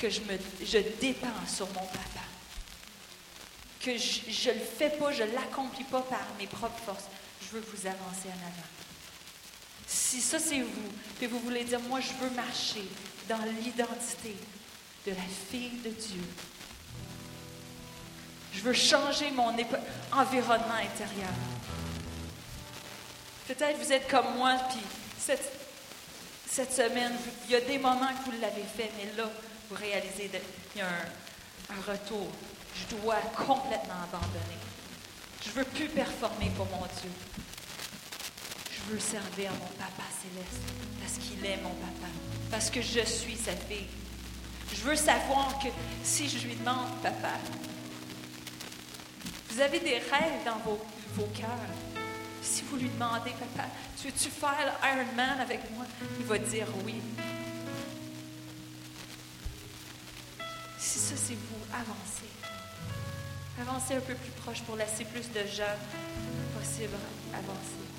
que 0.00 0.10
je, 0.10 0.20
me, 0.20 0.38
je 0.64 0.78
dépends 1.00 1.46
sur 1.48 1.66
mon 1.68 1.86
papa, 1.86 2.24
que 3.80 3.96
je 3.96 4.50
ne 4.50 4.54
le 4.54 4.60
fais 4.60 4.90
pas, 4.90 5.12
je 5.12 5.22
ne 5.22 5.32
l'accomplis 5.32 5.84
pas 5.84 6.02
par 6.02 6.26
mes 6.38 6.46
propres 6.46 6.78
forces, 6.84 7.04
je 7.42 7.56
veux 7.56 7.60
vous 7.72 7.86
avancer 7.86 8.28
en 8.28 8.46
avant. 8.46 8.85
Si 9.86 10.20
ça 10.20 10.38
c'est 10.38 10.60
vous, 10.60 10.92
et 11.22 11.26
vous 11.26 11.38
voulez 11.40 11.64
dire, 11.64 11.80
moi 11.80 12.00
je 12.00 12.12
veux 12.22 12.30
marcher 12.34 12.84
dans 13.28 13.38
l'identité 13.60 14.36
de 15.06 15.12
la 15.12 15.22
fille 15.50 15.78
de 15.84 15.90
Dieu. 15.90 16.22
Je 18.52 18.60
veux 18.60 18.72
changer 18.72 19.30
mon 19.30 19.50
environnement 20.12 20.74
intérieur. 20.74 21.30
Peut-être 23.46 23.78
vous 23.78 23.92
êtes 23.92 24.08
comme 24.08 24.36
moi, 24.36 24.56
puis 24.70 24.80
cette, 25.18 25.52
cette 26.50 26.72
semaine, 26.72 27.12
il 27.44 27.52
y 27.52 27.54
a 27.56 27.60
des 27.60 27.78
moments 27.78 28.08
que 28.08 28.30
vous 28.30 28.40
l'avez 28.40 28.64
fait, 28.76 28.90
mais 28.96 29.12
là, 29.16 29.30
vous 29.68 29.76
réalisez 29.76 30.30
qu'il 30.72 30.80
y 30.80 30.84
a 30.84 30.88
un, 30.88 31.76
un 31.76 31.92
retour. 31.92 32.26
Je 32.74 32.96
dois 32.96 33.16
complètement 33.36 34.02
abandonner. 34.04 34.58
Je 35.44 35.50
ne 35.50 35.54
veux 35.54 35.64
plus 35.64 35.88
performer 35.88 36.50
pour 36.56 36.66
mon 36.66 36.86
Dieu. 37.00 37.10
Je 38.86 38.92
veux 38.92 39.00
servir 39.00 39.50
mon 39.52 39.66
papa 39.78 40.04
céleste 40.22 40.62
parce 41.00 41.18
qu'il 41.18 41.44
est 41.44 41.56
mon 41.56 41.70
papa, 41.70 42.06
parce 42.52 42.70
que 42.70 42.80
je 42.80 43.00
suis 43.04 43.36
sa 43.36 43.50
fille. 43.50 43.88
Je 44.72 44.80
veux 44.82 44.94
savoir 44.94 45.58
que 45.58 45.68
si 46.04 46.28
je 46.28 46.46
lui 46.46 46.54
demande, 46.54 46.88
papa, 47.02 47.32
vous 49.50 49.60
avez 49.60 49.80
des 49.80 49.98
rêves 49.98 50.44
dans 50.44 50.58
vos, 50.58 50.80
vos 51.14 51.26
cœurs? 51.34 51.48
Si 52.42 52.62
vous 52.62 52.76
lui 52.76 52.88
demandez, 52.88 53.32
papa, 53.32 53.68
tu 54.00 54.06
veux-tu 54.06 54.30
faire 54.30 54.78
l'Iron 54.80 55.16
Man 55.16 55.40
avec 55.40 55.68
moi? 55.72 55.84
Il 56.20 56.26
va 56.26 56.38
dire 56.38 56.68
oui. 56.84 57.02
Si 60.78 61.00
ça 61.00 61.14
c'est 61.16 61.34
vous, 61.34 61.64
avancez. 61.72 62.30
Avancez 63.60 63.94
un 63.94 64.00
peu 64.00 64.14
plus 64.14 64.30
proche 64.42 64.62
pour 64.62 64.76
laisser 64.76 65.04
plus 65.06 65.28
de 65.32 65.44
gens 65.48 65.76
possible 66.56 66.94
avancer. 67.34 67.95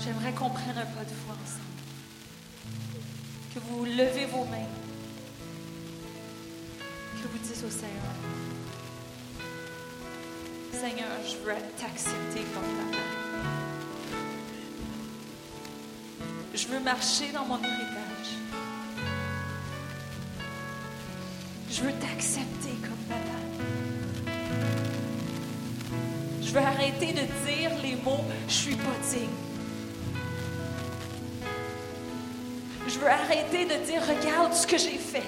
J'aimerais 0.00 0.32
qu'on 0.32 0.50
prenne 0.50 0.76
un 0.78 0.86
pas 0.86 1.04
de 1.04 1.14
foi 1.24 1.34
ensemble. 1.34 1.76
Que 3.54 3.60
vous 3.60 3.84
levez 3.84 4.26
vos 4.26 4.44
mains. 4.44 4.68
Que 7.22 7.28
vous 7.28 7.38
dites 7.38 7.64
au 7.64 7.70
Seigneur, 7.70 8.12
Seigneur, 10.72 11.08
je 11.24 11.36
veux 11.38 11.54
t'accepter 11.78 12.44
comme 12.54 12.62
papa. 12.62 13.02
Je 16.54 16.66
veux 16.68 16.80
marcher 16.80 17.32
dans 17.32 17.44
mon 17.44 17.58
héritage. 17.58 18.36
Je 21.70 21.82
veux 21.82 21.92
t'accepter 21.92 22.70
comme 22.82 23.04
papa. 23.08 23.38
Je 26.42 26.50
veux 26.52 26.60
arrêter 26.60 27.12
de 27.12 27.22
dire 27.46 27.70
les 27.82 27.96
mots 27.96 28.24
je 28.48 28.52
suis 28.54 28.76
pas 28.76 28.96
digne. 29.10 29.45
Je 33.06 33.10
veux 33.12 33.18
arrêter 33.18 33.64
de 33.66 33.84
dire 33.84 34.02
regarde 34.02 34.52
ce 34.52 34.66
que 34.66 34.76
j'ai 34.76 34.98
fait. 34.98 35.22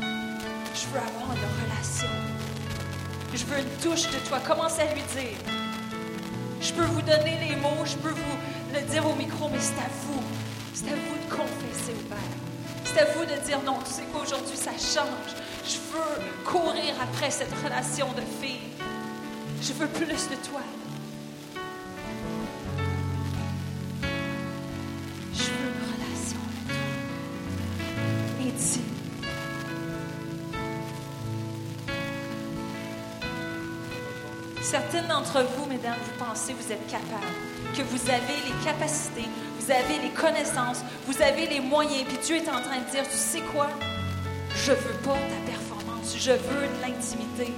Je 0.00 0.86
veux 0.86 0.98
avoir 0.98 1.36
une 1.36 1.44
relation. 1.60 2.08
Je 3.34 3.44
veux 3.44 3.58
une 3.58 3.76
touche 3.82 4.10
de 4.10 4.26
toi. 4.26 4.38
Commence 4.40 4.78
à 4.78 4.84
lui 4.94 5.02
dire. 5.02 5.36
Je 6.62 6.72
peux 6.72 6.84
vous 6.84 7.02
donner 7.02 7.46
les 7.46 7.56
mots, 7.56 7.84
je 7.84 7.96
peux 7.96 8.08
vous 8.08 8.38
le 8.72 8.80
dire 8.90 9.06
au 9.06 9.14
micro, 9.16 9.50
mais 9.50 9.60
c'est 9.60 9.74
à 9.74 9.90
vous. 10.06 10.22
C'est 10.72 10.86
à 10.86 10.94
vous 10.94 11.18
de 11.18 11.30
confesser 11.30 11.92
au 11.92 12.08
Père. 12.08 12.18
C'est 12.86 13.00
à 13.00 13.04
vous 13.04 13.26
de 13.26 13.38
dire 13.44 13.60
non, 13.66 13.80
tu 13.84 13.92
sais 13.92 14.04
quoi, 14.10 14.22
aujourd'hui 14.22 14.56
ça 14.56 14.70
change. 14.70 15.36
Je 15.66 15.76
veux 15.92 16.24
courir 16.46 16.94
après 17.02 17.30
cette 17.30 17.52
relation 17.62 18.06
de 18.12 18.22
fille. 18.40 18.70
Je 19.60 19.74
veux 19.74 19.88
plus 19.88 20.06
de 20.06 20.36
toi. 20.36 20.62
D'entre 35.08 35.42
vous, 35.56 35.66
mesdames, 35.66 35.98
vous 36.04 36.24
pensez 36.24 36.54
que 36.54 36.62
vous 36.62 36.72
êtes 36.72 36.86
capables, 36.86 37.32
que 37.76 37.82
vous 37.82 38.08
avez 38.08 38.36
les 38.46 38.64
capacités, 38.64 39.28
vous 39.58 39.70
avez 39.70 39.98
les 40.02 40.10
connaissances, 40.10 40.82
vous 41.06 41.20
avez 41.20 41.46
les 41.46 41.60
moyens, 41.60 42.04
puis 42.08 42.18
Dieu 42.24 42.36
est 42.36 42.48
en 42.48 42.60
train 42.60 42.78
de 42.78 42.90
dire, 42.90 43.02
tu 43.08 43.16
sais 43.16 43.42
quoi? 43.52 43.68
Je 44.54 44.72
veux 44.72 44.98
pas 45.04 45.14
ta 45.14 45.50
performance, 45.50 46.16
je 46.16 46.32
veux 46.32 46.66
de 46.66 46.80
l'intimité. 46.80 47.52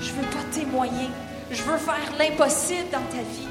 Je 0.00 0.12
veux 0.12 0.26
pas 0.30 0.44
tes 0.52 0.66
moyens, 0.66 1.10
je 1.50 1.62
veux 1.62 1.78
faire 1.78 2.12
l'impossible 2.18 2.90
dans 2.92 3.02
ta 3.10 3.22
vie. 3.22 3.48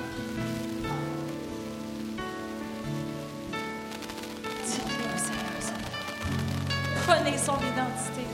Son 7.48 7.54
identité. 7.60 8.26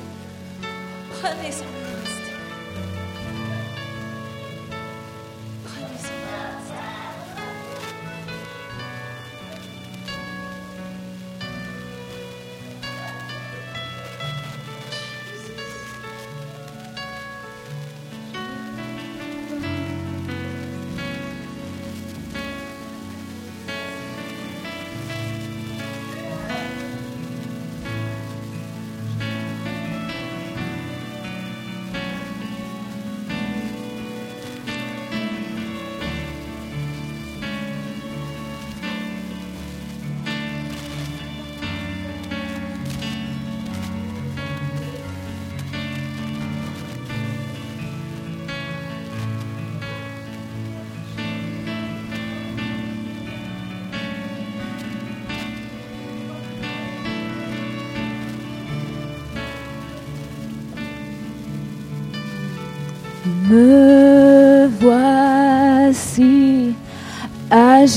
Prenez 1.22 1.52
son 1.52 1.66
identité. 1.66 2.03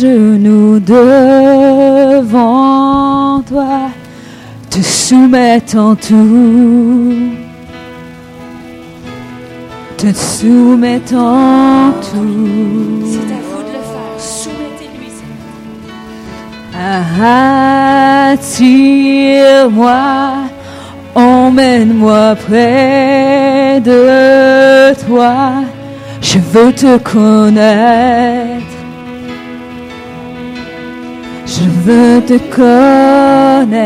Genoux 0.01 0.79
devant 0.81 2.23
toi, 3.43 3.91
te 4.69 4.81
soumettant 4.81 5.95
tout, 5.97 7.31
te 9.97 10.13
soumettant 10.13 11.93
tout. 12.11 13.05
C'est 13.07 13.33
à 13.33 13.41
vous 13.49 13.63
de 13.63 13.73
le 13.73 13.83
faire. 13.93 14.19
Soumettez-lui. 14.19 15.11
Attire-moi, 18.33 20.03
emmène-moi 21.15 22.35
près 22.47 23.81
de 23.81 24.95
toi. 25.07 25.35
Je 26.21 26.39
veux 26.39 26.73
te 26.73 26.99
connaître. 26.99 28.76
Je 31.59 31.65
veux 31.87 32.21
te 32.21 32.37
connaître. 32.55 33.77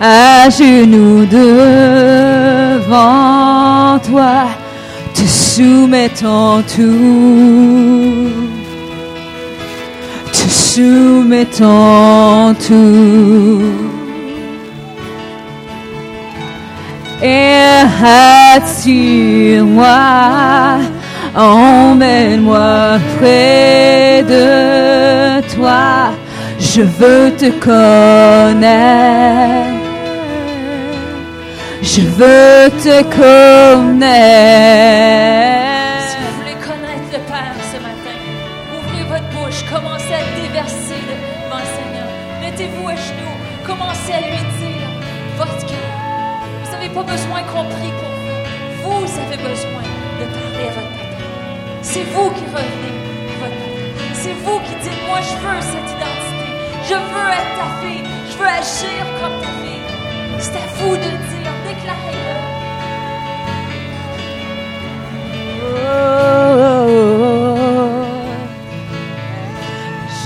À 0.00 0.50
genoux 0.50 1.26
devant 1.26 2.90
toi, 3.98 4.46
te 5.14 5.22
soumettant 5.22 6.62
tout, 6.62 8.30
te 10.32 10.48
soumettant 10.48 12.54
tout. 12.66 13.62
Et 17.22 17.84
attire-moi, 18.56 19.98
emmène-moi 21.36 22.98
près 23.18 24.24
de 24.26 25.42
toi. 25.54 26.12
Je 26.72 26.82
veux 26.82 27.32
te 27.36 27.50
connaître. 27.58 28.60
Je 31.82 32.02
veux 32.02 32.70
te 32.84 33.02
connaître. 33.82 34.20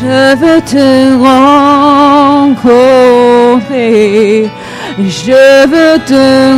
Je 0.00 0.36
veux 0.36 0.60
te 0.60 1.14
rencontrer. 2.48 4.50
Je 4.98 5.66
veux 5.66 5.98
te 6.04 6.52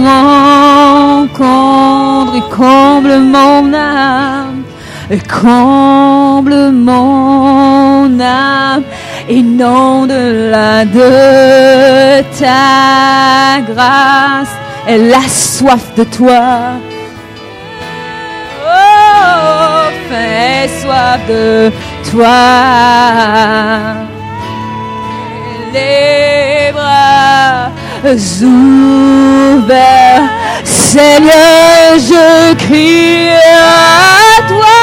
rencontrer. 1.29 2.43
Comble 2.51 3.19
mon 3.19 3.73
âme. 3.73 4.65
Comble 5.29 6.73
mon 6.73 8.21
âme. 8.21 8.83
Inonde-la 9.29 10.85
de 10.85 12.23
ta 12.39 13.59
grâce. 13.67 14.55
Elle 14.87 15.13
a 15.13 15.29
soif 15.29 15.93
de 15.97 16.05
toi. 16.05 16.75
Oh, 18.65 19.91
fais 20.09 20.69
soif 20.81 21.19
de 21.29 21.73
toi. 22.09 22.29
Les 25.73 26.71
bras 26.73 27.73
ouverts, 28.45 30.31
Seigneur, 30.63 31.99
je 31.99 32.55
crie 32.55 33.31
à 33.31 34.41
toi. 34.47 34.79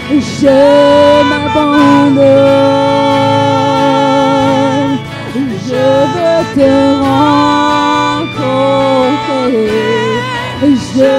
Je 0.10 0.58
m'abandonne. 1.30 2.22
Je 5.68 5.86
veux 6.14 6.42
te 6.56 6.72
rencontrer. 7.04 8.24
Je 10.62 11.14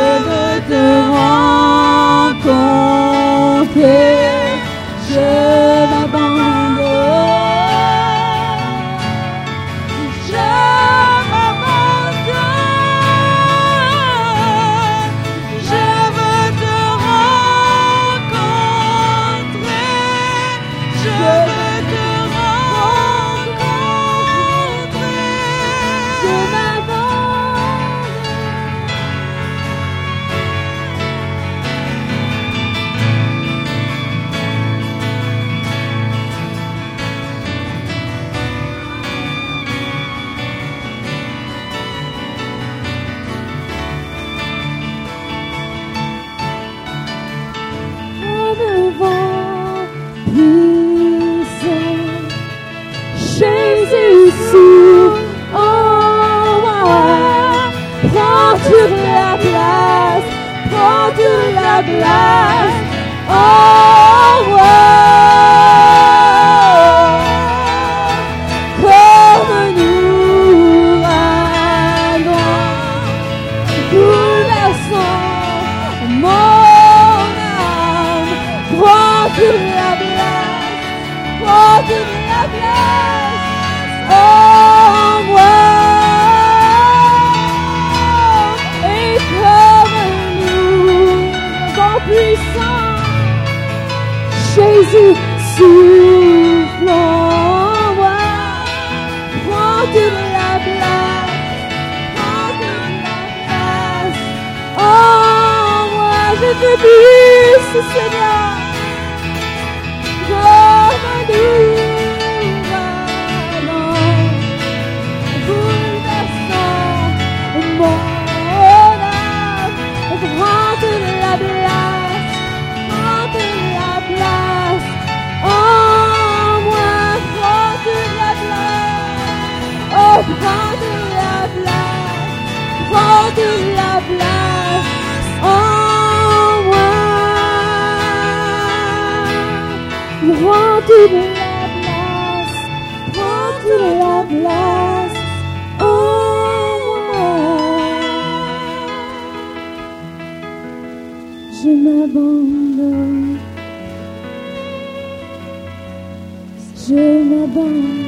goodbye. 157.54 158.03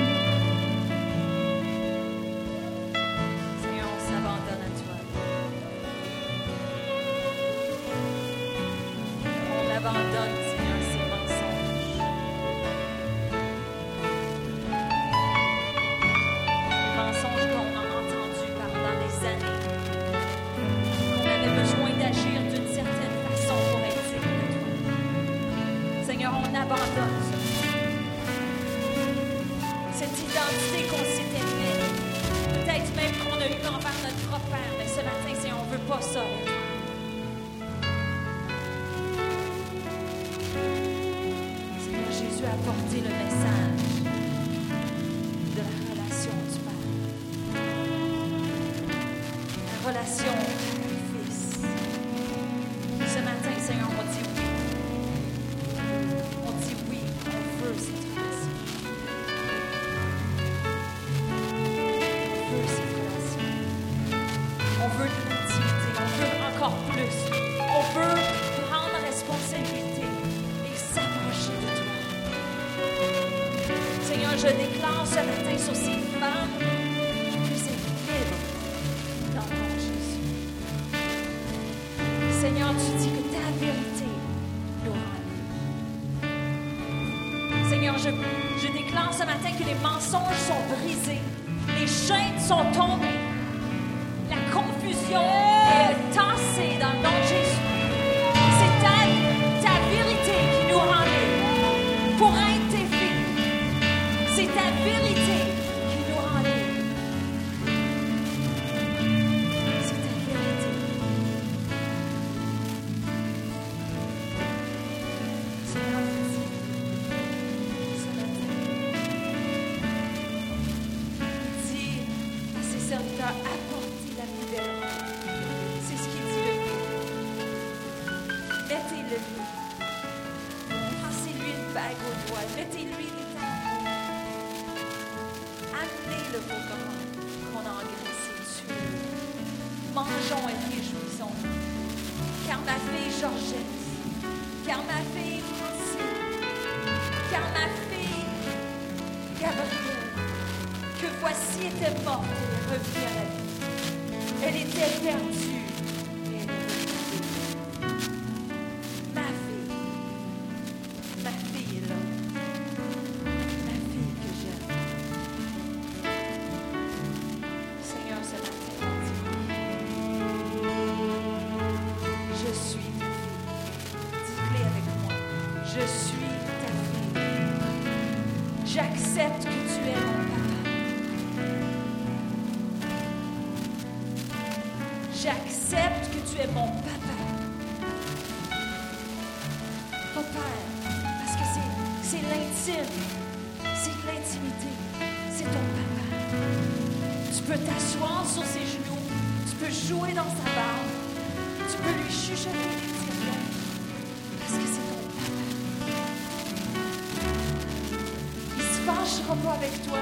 Moi 209.35 209.53
avec 209.55 209.75
toi. 209.83 209.99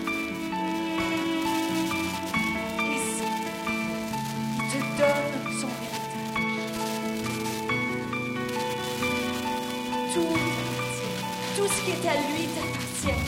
Et 2.80 3.02
son 3.18 3.32
héritage, 4.74 5.32
tout 10.14 10.32
le. 10.34 10.52
Tout 11.58 11.68
ce 11.68 11.80
qui 11.82 11.92
est 11.92 12.06
à 12.08 12.10
lui 12.14 12.44
t'appartient. 12.56 13.22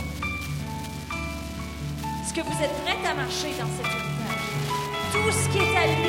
Est-ce 2.21 2.33
que 2.33 2.41
vous 2.41 2.59
êtes 2.63 2.75
prêt 2.83 3.01
à 3.05 3.13
marcher 3.15 3.51
dans 3.59 3.71
cet 3.75 3.87
héritage? 3.87 4.45
Tout 5.11 5.31
ce 5.31 5.45
qui 5.49 5.57
est 5.57 5.75
à 5.75 5.85
lui. 5.87 6.08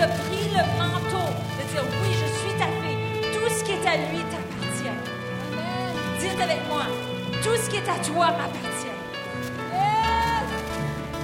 As 0.00 0.08
pris 0.08 0.48
le 0.50 0.62
manteau 0.78 1.26
de 1.56 1.62
dire 1.72 1.84
oui, 2.02 2.10
je 2.12 2.28
suis 2.38 2.54
ta 2.58 2.66
fille, 2.80 2.98
tout 3.32 3.48
ce 3.54 3.64
qui 3.64 3.72
est 3.72 3.86
à 3.86 3.96
lui 3.96 4.20
t'appartient. 4.30 4.98
Dites 6.20 6.40
avec 6.40 6.60
moi, 6.68 6.84
tout 7.42 7.56
ce 7.56 7.68
qui 7.70 7.76
est 7.76 7.88
à 7.88 7.98
toi 8.04 8.26
m'appartient. 8.32 8.98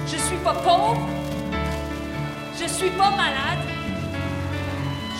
Je 0.07 0.17
suis 0.17 0.37
pas 0.37 0.53
pauvre, 0.53 1.07
je 2.59 2.67
suis 2.67 2.89
pas 2.89 3.11
malade, 3.11 3.63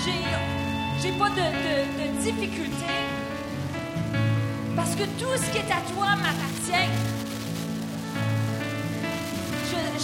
j'ai, 0.03 0.21
j'ai 1.01 1.11
pas 1.17 1.29
de, 1.29 1.35
de, 1.35 1.75
de 1.97 2.21
difficultés, 2.21 3.05
parce 4.75 4.95
que 4.95 5.03
tout 5.03 5.35
ce 5.35 5.49
qui 5.51 5.59
est 5.59 5.71
à 5.71 5.81
toi 5.93 6.07
m'appartient. 6.15 6.89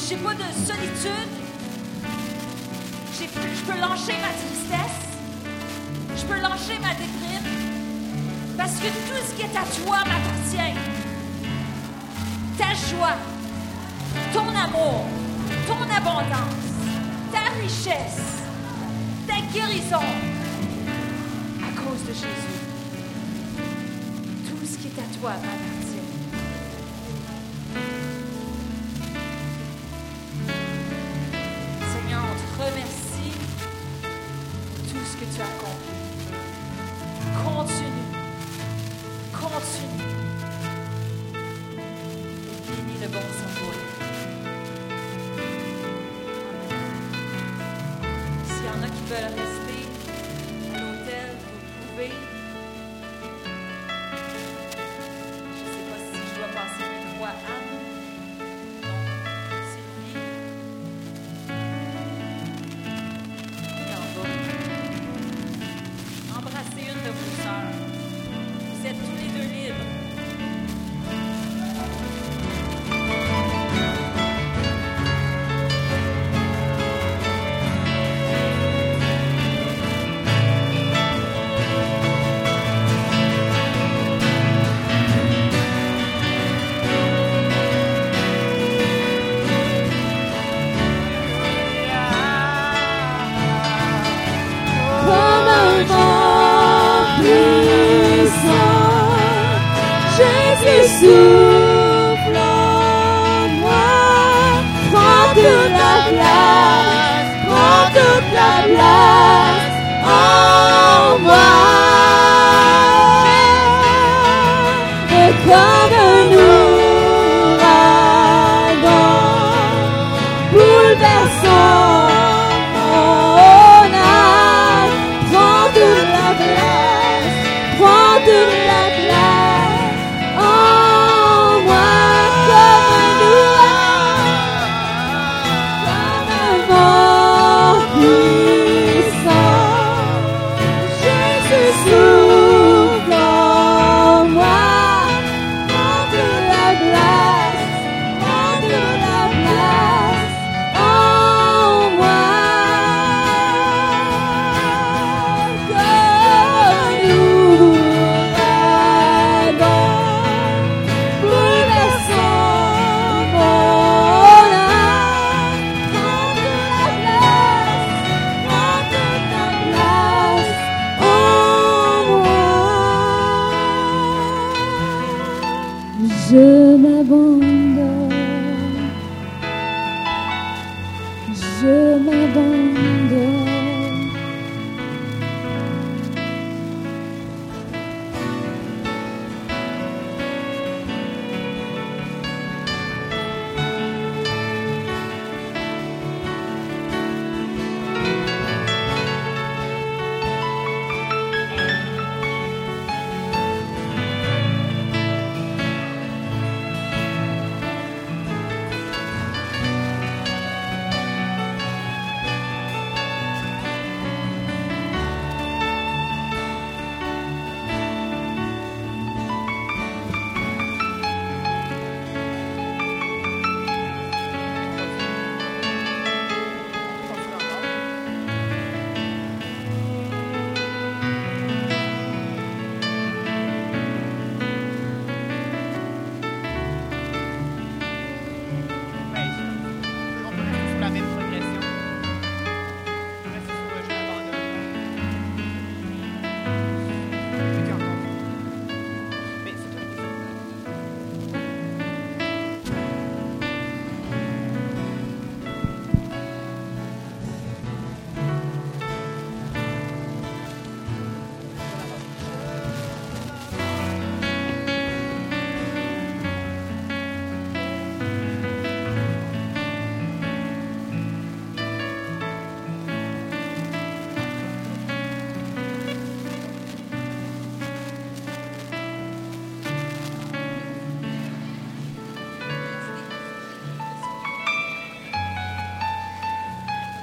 Je 0.10 0.14
n'ai 0.14 0.22
pas 0.22 0.34
de 0.34 0.66
solitude. 0.66 1.37
Je 3.44 3.72
peux 3.72 3.80
lâcher 3.80 4.18
ma 4.22 4.34
tristesse. 4.42 4.98
Je 6.16 6.26
peux 6.26 6.40
lâcher 6.40 6.80
ma 6.82 6.94
déprime. 6.94 7.48
Parce 8.58 8.76
que 8.76 8.88
tout 8.88 9.22
ce 9.28 9.34
qui 9.36 9.42
est 9.44 9.56
à 9.56 9.64
toi 9.86 9.98
m'appartient. 10.00 10.78
Ta 12.58 12.74
joie, 12.90 13.18
ton 14.34 14.48
amour, 14.50 15.06
ton 15.68 15.84
abondance, 15.96 16.66
ta 17.32 17.52
richesse, 17.62 18.42
ta 19.28 19.36
guérison, 19.54 20.08
à 21.62 21.80
cause 21.80 22.02
de 22.08 22.14
Jésus. 22.14 22.58
Tout 24.50 24.66
ce 24.66 24.78
qui 24.80 24.88
est 24.88 25.00
à 25.00 25.20
toi 25.20 25.32
m'appartient. 25.34 25.77
Vous 52.10 52.37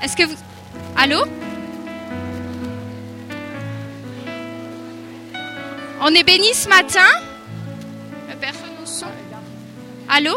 Est-ce 0.04 0.16
que 0.16 0.24
vous... 0.24 0.36
Allô 0.98 1.24
On 6.02 6.08
est 6.08 6.22
béni 6.24 6.52
ce 6.52 6.68
matin 6.68 7.00
personne 8.38 8.68
au 8.82 8.86
son. 8.86 9.06
Allô 10.06 10.34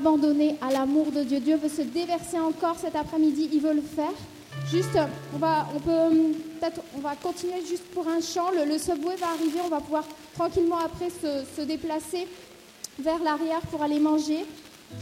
juste 0.00 0.04
s'abandonner 0.04 0.56
à 0.60 0.72
l'amour 0.72 1.12
de 1.12 1.22
Dieu. 1.22 1.40
Dieu 1.40 1.56
veut 1.56 1.68
se 1.68 1.82
déverser 1.82 2.38
encore 2.38 2.76
cet 2.78 2.96
après-midi. 2.96 3.48
Il 3.52 3.60
veut 3.60 3.74
le 3.74 3.82
faire. 3.82 4.12
Juste, 4.70 4.98
on 5.34 5.38
va, 5.38 5.66
on 5.74 5.80
peut, 5.80 5.90
hum, 5.90 6.32
peut-être, 6.60 6.80
on 6.96 7.00
va 7.00 7.14
continuer 7.16 7.60
juste 7.68 7.84
pour 7.94 8.06
un 8.08 8.20
chant. 8.20 8.50
Le, 8.50 8.64
le 8.64 8.78
subway 8.78 9.16
va 9.16 9.28
arriver. 9.28 9.60
On 9.64 9.68
va 9.68 9.80
pouvoir 9.80 10.04
tranquillement 10.34 10.78
après 10.78 11.10
se, 11.10 11.44
se 11.56 11.62
déplacer 11.62 12.26
vers 12.98 13.22
l'arrière 13.22 13.60
pour 13.70 13.82
aller 13.82 13.98
manger. 14.00 14.44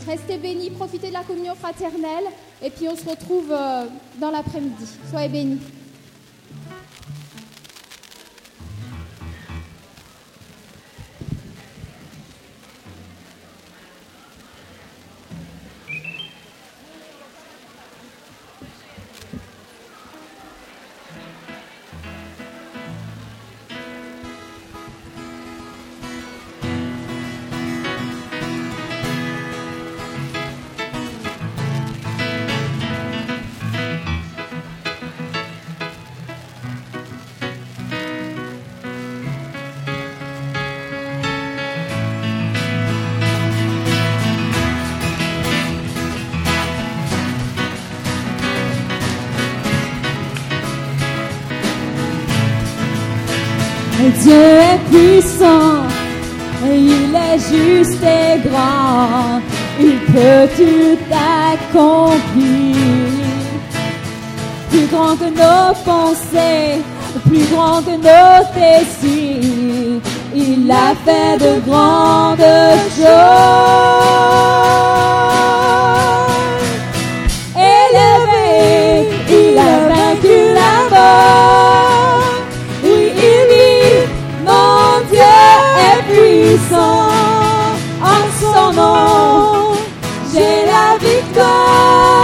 Restez 0.06 0.36
bénis, 0.36 0.70
profitez 0.70 1.08
de 1.08 1.14
la 1.14 1.22
communion 1.22 1.54
fraternelle. 1.54 2.24
Et 2.62 2.70
puis 2.70 2.88
on 2.88 2.96
se 2.96 3.08
retrouve 3.08 3.50
euh, 3.50 3.84
dans 4.20 4.30
l'après-midi. 4.30 4.86
Soyez 5.10 5.28
bénis. 5.28 5.58
Dieu 53.98 54.32
est 54.32 54.78
puissant, 54.90 55.82
il 56.64 57.12
est 57.12 57.38
juste 57.38 58.00
et 58.00 58.38
grand, 58.48 59.40
il 59.80 59.98
peut 60.12 60.48
tout 60.56 60.98
accomplir. 61.12 62.76
Plus 64.70 64.86
grand 64.86 65.16
que 65.16 65.24
nos 65.24 65.74
pensées, 65.84 66.80
plus 67.26 67.44
grand 67.52 67.82
que 67.82 67.96
nos 67.96 68.44
désirs, 68.54 70.00
il 70.32 70.70
a 70.70 70.94
fait 71.04 71.36
de 71.38 71.60
grandes 71.68 72.38
choses. 72.96 73.08
Élevé, 77.56 79.08
il 79.28 79.58
a 79.58 79.88
vaincu 79.88 80.36
la 80.54 80.96
mort. 80.96 81.87
J'ai 90.32 90.66
la 90.66 90.96
victoire. 90.98 92.17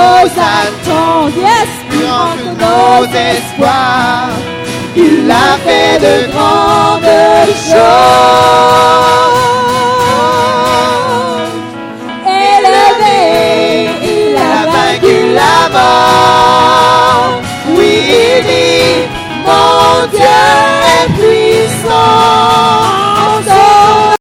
nos 0.00 0.26
attentes, 0.56 1.36
yes, 1.36 1.70
plus 1.88 2.00
grand 2.04 2.32
que 2.38 2.50
nos 2.64 3.04
espoirs. 3.32 4.34
Il 4.96 5.30
a 5.30 5.50
fait 5.64 5.96
de 6.06 6.14
grandes 6.32 7.16
choses. 7.68 7.90
Élevé, 12.52 13.20
il 14.12 14.36
a 14.52 14.58
vaincu 14.74 15.16
la 15.40 15.58
mort. 15.76 17.30
Oui, 17.76 17.92
il 18.24 18.38
vit, 18.46 19.00
mon 19.46 20.06
Dieu 20.14 20.44
est 20.96 21.08
puissant. 21.18 22.59